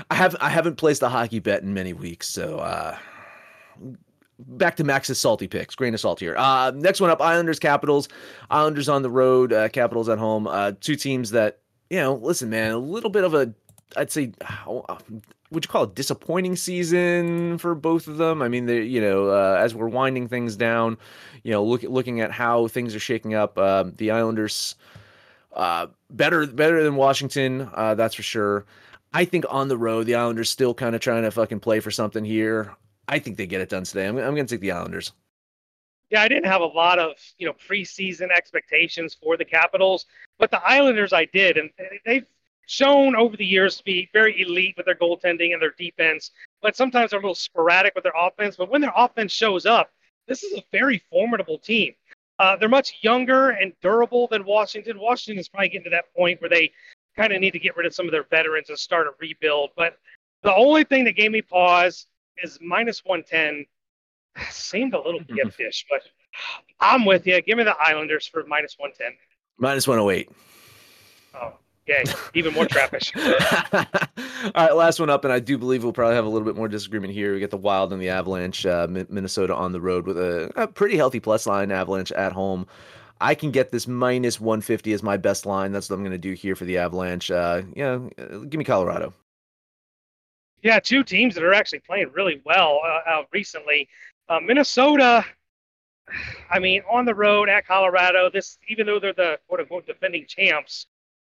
I 0.09 0.15
have 0.15 0.35
I 0.39 0.49
haven't 0.49 0.77
placed 0.77 1.01
a 1.01 1.09
hockey 1.09 1.39
bet 1.39 1.61
in 1.61 1.73
many 1.73 1.93
weeks, 1.93 2.27
so 2.27 2.59
uh, 2.59 2.97
back 4.39 4.75
to 4.77 4.83
Max's 4.83 5.19
salty 5.19 5.47
picks. 5.47 5.75
Grain 5.75 5.93
of 5.93 5.99
salt 5.99 6.19
here. 6.19 6.35
Uh, 6.37 6.71
next 6.73 7.01
one 7.01 7.09
up: 7.09 7.21
Islanders, 7.21 7.59
Capitals. 7.59 8.07
Islanders 8.49 8.87
on 8.87 9.01
the 9.01 9.09
road, 9.09 9.51
uh, 9.51 9.67
Capitals 9.69 10.09
at 10.09 10.19
home. 10.19 10.47
Uh, 10.47 10.73
two 10.79 10.95
teams 10.95 11.31
that 11.31 11.59
you 11.89 11.99
know. 11.99 12.13
Listen, 12.13 12.49
man, 12.49 12.71
a 12.71 12.77
little 12.77 13.09
bit 13.09 13.23
of 13.23 13.33
a 13.33 13.53
I'd 13.95 14.11
say 14.11 14.33
would 15.51 15.65
you 15.65 15.69
call 15.69 15.83
it 15.83 15.95
disappointing 15.95 16.55
season 16.55 17.57
for 17.57 17.75
both 17.75 18.07
of 18.07 18.17
them? 18.17 18.41
I 18.41 18.47
mean, 18.47 18.67
you 18.67 19.01
know, 19.01 19.29
uh, 19.29 19.59
as 19.59 19.75
we're 19.75 19.89
winding 19.89 20.27
things 20.29 20.55
down, 20.55 20.97
you 21.43 21.51
know, 21.51 21.63
look, 21.63 21.83
looking 21.83 22.21
at 22.21 22.31
how 22.31 22.67
things 22.67 22.95
are 22.95 22.99
shaking 22.99 23.33
up, 23.33 23.57
uh, 23.57 23.83
the 23.95 24.11
Islanders 24.11 24.75
uh, 25.53 25.87
better 26.09 26.47
better 26.47 26.81
than 26.83 26.95
Washington, 26.95 27.69
uh, 27.73 27.95
that's 27.95 28.15
for 28.15 28.23
sure. 28.23 28.65
I 29.13 29.25
think 29.25 29.45
on 29.49 29.67
the 29.67 29.77
road, 29.77 30.05
the 30.05 30.15
Islanders 30.15 30.49
still 30.49 30.73
kind 30.73 30.95
of 30.95 31.01
trying 31.01 31.23
to 31.23 31.31
fucking 31.31 31.59
play 31.59 31.81
for 31.81 31.91
something 31.91 32.23
here. 32.23 32.73
I 33.09 33.19
think 33.19 33.35
they 33.35 33.45
get 33.45 33.59
it 33.59 33.67
done 33.67 33.83
today. 33.83 34.07
I'm, 34.07 34.17
I'm 34.17 34.35
going 34.35 34.45
to 34.45 34.55
take 34.55 34.61
the 34.61 34.71
Islanders. 34.71 35.11
Yeah, 36.09 36.21
I 36.21 36.29
didn't 36.29 36.45
have 36.45 36.61
a 36.61 36.65
lot 36.65 36.97
of 36.97 37.11
you 37.37 37.45
know 37.45 37.53
preseason 37.53 38.31
expectations 38.31 39.17
for 39.21 39.35
the 39.35 39.45
Capitals, 39.45 40.05
but 40.39 40.49
the 40.49 40.63
Islanders 40.63 41.11
I 41.11 41.25
did, 41.25 41.57
and 41.57 41.69
they've 42.05 42.25
shown 42.71 43.17
over 43.17 43.35
the 43.35 43.45
years 43.45 43.75
to 43.75 43.83
be 43.83 44.09
very 44.13 44.41
elite 44.41 44.75
with 44.77 44.85
their 44.85 44.95
goaltending 44.95 45.51
and 45.51 45.61
their 45.61 45.75
defense, 45.77 46.31
but 46.61 46.75
sometimes 46.75 47.11
they're 47.11 47.19
a 47.19 47.21
little 47.21 47.35
sporadic 47.35 47.93
with 47.95 48.05
their 48.05 48.13
offense. 48.17 48.55
But 48.55 48.69
when 48.69 48.79
their 48.79 48.93
offense 48.95 49.33
shows 49.33 49.65
up, 49.65 49.91
this 50.27 50.41
is 50.43 50.57
a 50.57 50.63
very 50.71 51.03
formidable 51.09 51.59
team. 51.59 51.93
Uh, 52.39 52.55
they're 52.55 52.69
much 52.69 52.99
younger 53.01 53.49
and 53.49 53.73
durable 53.81 54.27
than 54.27 54.45
Washington. 54.45 54.97
Washington 54.99 55.37
is 55.37 55.49
probably 55.49 55.67
getting 55.67 55.83
to 55.83 55.89
that 55.89 56.13
point 56.15 56.39
where 56.39 56.49
they 56.49 56.71
kind 57.17 57.33
of 57.33 57.41
need 57.41 57.51
to 57.51 57.59
get 57.59 57.75
rid 57.75 57.85
of 57.85 57.93
some 57.93 58.05
of 58.05 58.13
their 58.13 58.23
veterans 58.23 58.69
and 58.69 58.79
start 58.79 59.05
a 59.05 59.11
rebuild. 59.19 59.71
But 59.75 59.97
the 60.41 60.55
only 60.55 60.85
thing 60.85 61.03
that 61.03 61.17
gave 61.17 61.31
me 61.31 61.41
pause 61.41 62.07
is 62.41 62.57
minus 62.61 63.03
110 63.03 63.65
seemed 64.49 64.93
a 64.93 64.97
little 64.97 65.19
giftish, 65.29 65.83
but 65.89 66.03
I'm 66.79 67.03
with 67.03 67.27
you. 67.27 67.41
Give 67.41 67.57
me 67.57 67.65
the 67.65 67.75
Islanders 67.77 68.25
for 68.25 68.45
minus 68.47 68.77
110. 68.79 69.17
Minus 69.57 69.89
108. 69.89 70.29
Oh, 71.35 71.53
Yay, 71.91 72.03
even 72.33 72.53
more 72.53 72.65
trappish. 72.65 73.11
All 74.55 74.65
right, 74.65 74.75
last 74.75 74.99
one 74.99 75.09
up, 75.09 75.25
and 75.25 75.33
I 75.33 75.39
do 75.39 75.57
believe 75.57 75.83
we'll 75.83 75.91
probably 75.91 76.15
have 76.15 76.25
a 76.25 76.29
little 76.29 76.45
bit 76.45 76.55
more 76.55 76.69
disagreement 76.69 77.13
here. 77.13 77.33
We 77.33 77.39
get 77.39 77.51
the 77.51 77.57
Wild 77.57 77.91
and 77.91 78.01
the 78.01 78.09
Avalanche, 78.09 78.65
uh, 78.65 78.87
Minnesota 78.89 79.53
on 79.53 79.73
the 79.73 79.81
road 79.81 80.05
with 80.05 80.17
a, 80.17 80.51
a, 80.55 80.67
pretty 80.67 80.95
healthy 80.95 81.19
plus 81.19 81.45
line. 81.45 81.69
Avalanche 81.69 82.13
at 82.13 82.31
home. 82.31 82.65
I 83.19 83.35
can 83.35 83.51
get 83.51 83.71
this 83.71 83.87
minus 83.87 84.39
150 84.39 84.93
as 84.93 85.03
my 85.03 85.17
best 85.17 85.45
line. 85.45 85.73
That's 85.73 85.89
what 85.89 85.97
I'm 85.97 86.01
going 86.01 86.11
to 86.11 86.17
do 86.17 86.31
here 86.31 86.55
for 86.55 86.63
the 86.63 86.77
Avalanche. 86.77 87.29
Uh, 87.29 87.63
yeah, 87.75 87.99
uh, 88.17 88.37
give 88.37 88.57
me 88.57 88.63
Colorado. 88.63 89.13
Yeah, 90.63 90.79
two 90.79 91.03
teams 91.03 91.35
that 91.35 91.43
are 91.43 91.53
actually 91.53 91.79
playing 91.79 92.11
really 92.13 92.41
well 92.45 92.79
uh, 92.85 93.09
uh, 93.09 93.23
recently. 93.33 93.89
Uh, 94.29 94.39
Minnesota, 94.39 95.25
I 96.49 96.59
mean, 96.59 96.83
on 96.89 97.03
the 97.03 97.15
road 97.15 97.49
at 97.49 97.67
Colorado. 97.67 98.29
This, 98.29 98.57
even 98.69 98.85
though 98.85 98.99
they're 98.99 99.13
the 99.13 99.39
quote 99.47 99.59
unquote 99.59 99.85
defending 99.85 100.25
champs, 100.25 100.87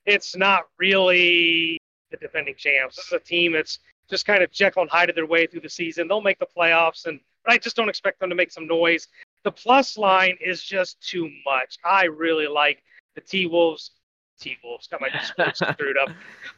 it's 0.05 0.35
not 0.35 0.63
really 0.77 1.77
the 2.11 2.17
defending 2.17 2.55
champs. 2.55 2.95
This 2.95 3.07
is 3.07 3.13
a 3.13 3.19
team 3.19 3.53
that's 3.53 3.79
just 4.09 4.25
kind 4.25 4.43
of 4.43 4.51
Jekyll 4.51 4.83
and 4.83 4.91
Hyde 4.91 5.09
of 5.09 5.15
their 5.15 5.25
way 5.25 5.47
through 5.47 5.61
the 5.61 5.69
season. 5.69 6.07
They'll 6.07 6.21
make 6.21 6.39
the 6.39 6.47
playoffs, 6.55 7.05
and 7.05 7.19
but 7.43 7.53
I 7.53 7.57
just 7.57 7.75
don't 7.75 7.89
expect 7.89 8.19
them 8.19 8.29
to 8.29 8.35
make 8.35 8.51
some 8.51 8.67
noise. 8.67 9.07
The 9.43 9.51
plus 9.51 9.97
line 9.97 10.37
is 10.43 10.63
just 10.63 11.01
too 11.01 11.29
much. 11.45 11.77
I 11.83 12.05
really 12.05 12.47
like 12.47 12.83
the 13.15 13.21
T 13.21 13.45
Wolves. 13.45 13.91
T 14.39 14.57
Wolves 14.63 14.87
got 14.87 15.01
my 15.01 15.09
sports 15.23 15.59
screwed 15.59 15.97
up. 15.97 16.09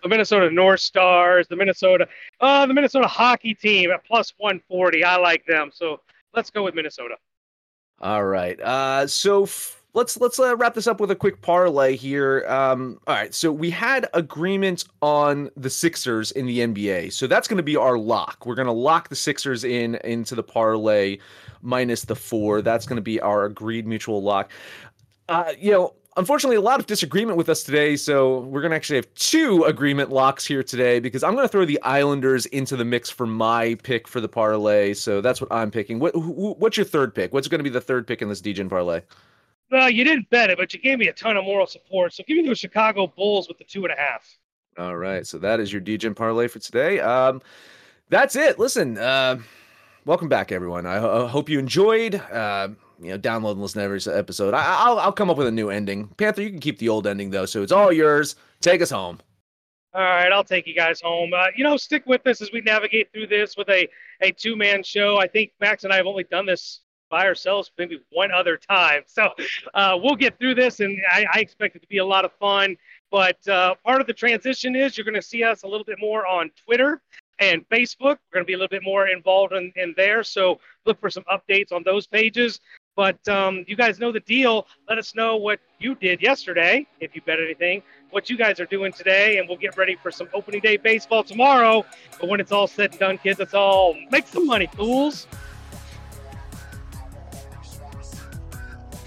The 0.02 0.10
Minnesota 0.10 0.50
North 0.50 0.80
Stars, 0.80 1.48
the 1.48 1.56
Minnesota, 1.56 2.08
uh, 2.42 2.66
the 2.66 2.74
Minnesota 2.74 3.08
hockey 3.08 3.54
team 3.54 3.92
at 3.92 4.06
plus 4.06 4.34
140. 4.38 5.04
I 5.04 5.18
like 5.18 5.46
them, 5.46 5.72
so 5.74 6.02
let's 6.34 6.50
go 6.50 6.64
with 6.64 6.76
Minnesota. 6.76 7.16
All 8.00 8.24
right. 8.26 8.60
Uh, 8.60 9.08
so. 9.08 9.44
F- 9.44 9.77
let's 9.98 10.20
let's 10.20 10.40
uh, 10.40 10.56
wrap 10.56 10.76
this 10.76 10.86
up 10.86 11.02
with 11.02 11.10
a 11.10 11.16
quick 11.16 11.42
parlay 11.42 11.98
here. 11.98 12.46
Um, 12.48 13.00
all 13.08 13.16
right, 13.16 13.34
so 13.34 13.52
we 13.52 13.72
had 13.72 14.08
agreement 14.14 14.86
on 15.02 15.50
the 15.58 15.72
Sixers 15.72 16.32
in 16.32 16.46
the 16.46 16.60
NBA, 16.60 17.12
so 17.12 17.26
that's 17.26 17.48
going 17.48 17.58
to 17.58 17.64
be 17.64 17.76
our 17.76 17.98
lock. 17.98 18.46
We're 18.46 18.56
going 18.56 18.68
to 18.68 18.72
lock 18.72 19.10
the 19.10 19.16
Sixers 19.16 19.64
in 19.64 19.96
into 20.04 20.36
the 20.36 20.44
parlay 20.44 21.18
minus 21.64 22.06
the 22.06 22.16
four. 22.16 22.62
That's 22.62 22.86
going 22.86 22.98
to 22.98 23.02
be 23.02 23.20
our 23.20 23.46
agreed 23.46 23.88
mutual 23.88 24.22
lock. 24.22 24.52
Uh, 25.30 25.54
you 25.60 25.72
know, 25.72 25.96
unfortunately, 26.16 26.58
a 26.58 26.62
lot 26.62 26.80
of 26.80 26.86
disagreement 26.86 27.36
with 27.36 27.50
us 27.50 27.64
today, 27.64 27.96
so 27.96 28.42
we're 28.42 28.62
going 28.62 28.70
to 28.70 28.78
actually 28.78 28.98
have 28.98 29.12
two 29.16 29.64
agreement 29.64 30.12
locks 30.12 30.46
here 30.46 30.62
today 30.62 31.00
because 31.00 31.24
I'm 31.24 31.34
going 31.34 31.44
to 31.44 31.52
throw 31.52 31.66
the 31.66 31.82
Islanders 31.82 32.46
into 32.46 32.78
the 32.78 32.86
mix 32.86 33.10
for 33.10 33.26
my 33.26 33.76
pick 33.82 34.08
for 34.08 34.22
the 34.22 34.30
parlay. 34.30 34.94
So 34.94 35.22
that's 35.22 35.42
what 35.42 35.52
I'm 35.52 35.72
picking. 35.72 35.98
What 35.98 36.12
what's 36.16 36.78
your 36.78 36.86
third 36.86 37.16
pick? 37.16 37.34
What's 37.34 37.48
going 37.48 37.60
to 37.60 37.64
be 37.64 37.72
the 37.72 37.82
third 37.82 38.06
pick 38.06 38.22
in 38.22 38.30
this 38.30 38.44
DGen 38.44 38.70
parlay? 38.70 39.02
Well, 39.70 39.90
you 39.90 40.04
didn't 40.04 40.30
bet 40.30 40.50
it, 40.50 40.58
but 40.58 40.74
you 40.74 40.80
gave 40.80 41.00
me 41.00 41.08
a 41.08 41.14
ton 41.14 41.36
of 41.36 41.44
moral 41.44 41.68
support. 41.68 42.14
So 42.14 42.24
give 42.26 42.38
me 42.38 42.48
the 42.48 42.56
Chicago 42.56 43.08
Bulls 43.08 43.48
with 43.48 43.58
the 43.58 43.66
two 43.66 43.84
and 43.84 43.94
a 43.94 43.98
half. 43.98 44.38
All 44.78 44.96
right. 44.96 45.26
So 45.26 45.38
that 45.40 45.60
is 45.60 45.74
your 45.74 45.82
DGen 45.82 46.16
parlay 46.16 46.48
for 46.48 46.60
today. 46.60 47.00
Um, 47.00 47.42
that's 48.10 48.36
it. 48.36 48.60
Listen, 48.60 48.98
uh, 48.98 49.40
welcome 50.06 50.30
back, 50.30 50.52
everyone. 50.52 50.86
I, 50.86 50.98
I 50.98 51.28
hope 51.28 51.50
you 51.50 51.60
enjoyed. 51.60 52.16
Uh, 52.16 52.70
you 53.00 53.10
know, 53.10 53.20
download 53.20 53.52
and 53.52 53.62
listen 53.62 53.80
to 53.80 53.86
every 53.86 54.02
episode. 54.18 54.54
I, 54.54 54.90
will 54.90 55.00
I'll 55.00 55.12
come 55.12 55.30
up 55.30 55.38
with 55.38 55.48
a 55.48 55.52
new 55.52 55.70
ending. 55.70 56.08
Panther, 56.18 56.42
you 56.42 56.50
can 56.50 56.60
keep 56.60 56.80
the 56.80 56.90
old 56.90 57.06
ending 57.06 57.30
though, 57.30 57.46
so 57.46 57.62
it's 57.62 57.72
all 57.72 57.92
yours. 57.92 58.36
Take 58.62 58.82
us 58.82 58.90
home. 58.90 59.20
All 59.94 60.02
right, 60.02 60.32
I'll 60.32 60.44
take 60.44 60.68
you 60.68 60.76
guys 60.76 61.02
home. 61.02 61.32
Uh, 61.34 61.48
you 61.56 61.64
know, 61.64 61.78
stick 61.78 62.06
with 62.06 62.26
us 62.28 62.42
as 62.42 62.52
we 62.52 62.62
navigate 62.62 63.12
through 63.12 63.28
this 63.28 63.58
with 63.58 63.70
a, 63.70 63.88
a 64.22 64.32
two 64.32 64.56
man 64.56 64.84
show. 64.84 65.18
I 65.18 65.28
think 65.28 65.54
Max 65.60 65.84
and 65.84 65.94
I 65.94 65.98
have 65.98 66.06
only 66.06 66.24
done 66.24 66.46
this 66.46 66.82
by 67.10 67.26
ourselves 67.26 67.72
maybe 67.78 68.00
one 68.12 68.32
other 68.32 68.58
time. 68.58 69.04
So 69.18 69.32
uh, 69.74 69.98
we'll 70.00 70.16
get 70.16 70.38
through 70.38 70.54
this, 70.54 70.80
and 70.80 70.96
I, 71.12 71.26
I, 71.34 71.40
expect 71.40 71.76
it 71.76 71.82
to 71.82 71.88
be 71.88 71.98
a 71.98 72.06
lot 72.06 72.24
of 72.24 72.32
fun. 72.34 72.78
But 73.10 73.48
uh, 73.48 73.74
part 73.84 74.00
of 74.00 74.06
the 74.06 74.14
transition 74.14 74.76
is 74.76 74.96
you're 74.96 75.06
going 75.06 75.16
to 75.16 75.22
see 75.24 75.44
us 75.44 75.64
a 75.64 75.68
little 75.68 75.86
bit 75.86 75.98
more 76.00 76.28
on 76.28 76.52
Twitter 76.64 77.02
and 77.40 77.68
Facebook. 77.70 78.18
We're 78.30 78.34
going 78.34 78.44
to 78.44 78.46
be 78.46 78.54
a 78.54 78.58
little 78.58 78.68
bit 78.68 78.84
more 78.84 79.08
involved 79.08 79.54
in, 79.54 79.74
in 79.76 79.96
there. 79.98 80.24
So 80.24 80.60
look 80.86 81.00
for 81.00 81.10
some 81.10 81.24
updates 81.24 81.72
on 81.72 81.82
those 81.84 82.06
pages. 82.06 82.60
But 82.96 83.26
um, 83.28 83.64
you 83.68 83.76
guys 83.76 84.00
know 84.00 84.12
the 84.12 84.22
deal. 84.22 84.68
Let 84.90 84.98
us 84.98 85.14
know 85.14 85.38
what 85.38 85.60
you 85.80 85.94
did 85.94 86.22
yesterday, 86.22 86.88
if 87.00 87.16
you 87.16 87.22
bet 87.22 87.40
anything, 87.40 87.84
what 88.10 88.28
you 88.28 88.38
guys 88.38 88.60
are 88.60 88.66
doing 88.66 88.92
today, 88.92 89.38
and 89.38 89.48
we'll 89.48 89.60
get 89.60 89.78
ready 89.78 89.96
for 89.96 90.10
some 90.10 90.28
opening 90.34 90.62
day 90.62 90.78
baseball 90.78 91.24
tomorrow. 91.24 91.86
But 92.20 92.28
when 92.28 92.40
it's 92.40 92.52
all 92.52 92.66
said 92.66 92.92
and 92.92 93.00
done, 93.00 93.18
kids, 93.20 93.40
let's 93.40 93.54
all 93.54 93.96
make 94.12 94.28
some 94.28 94.48
money, 94.48 94.68
fools. 94.76 95.28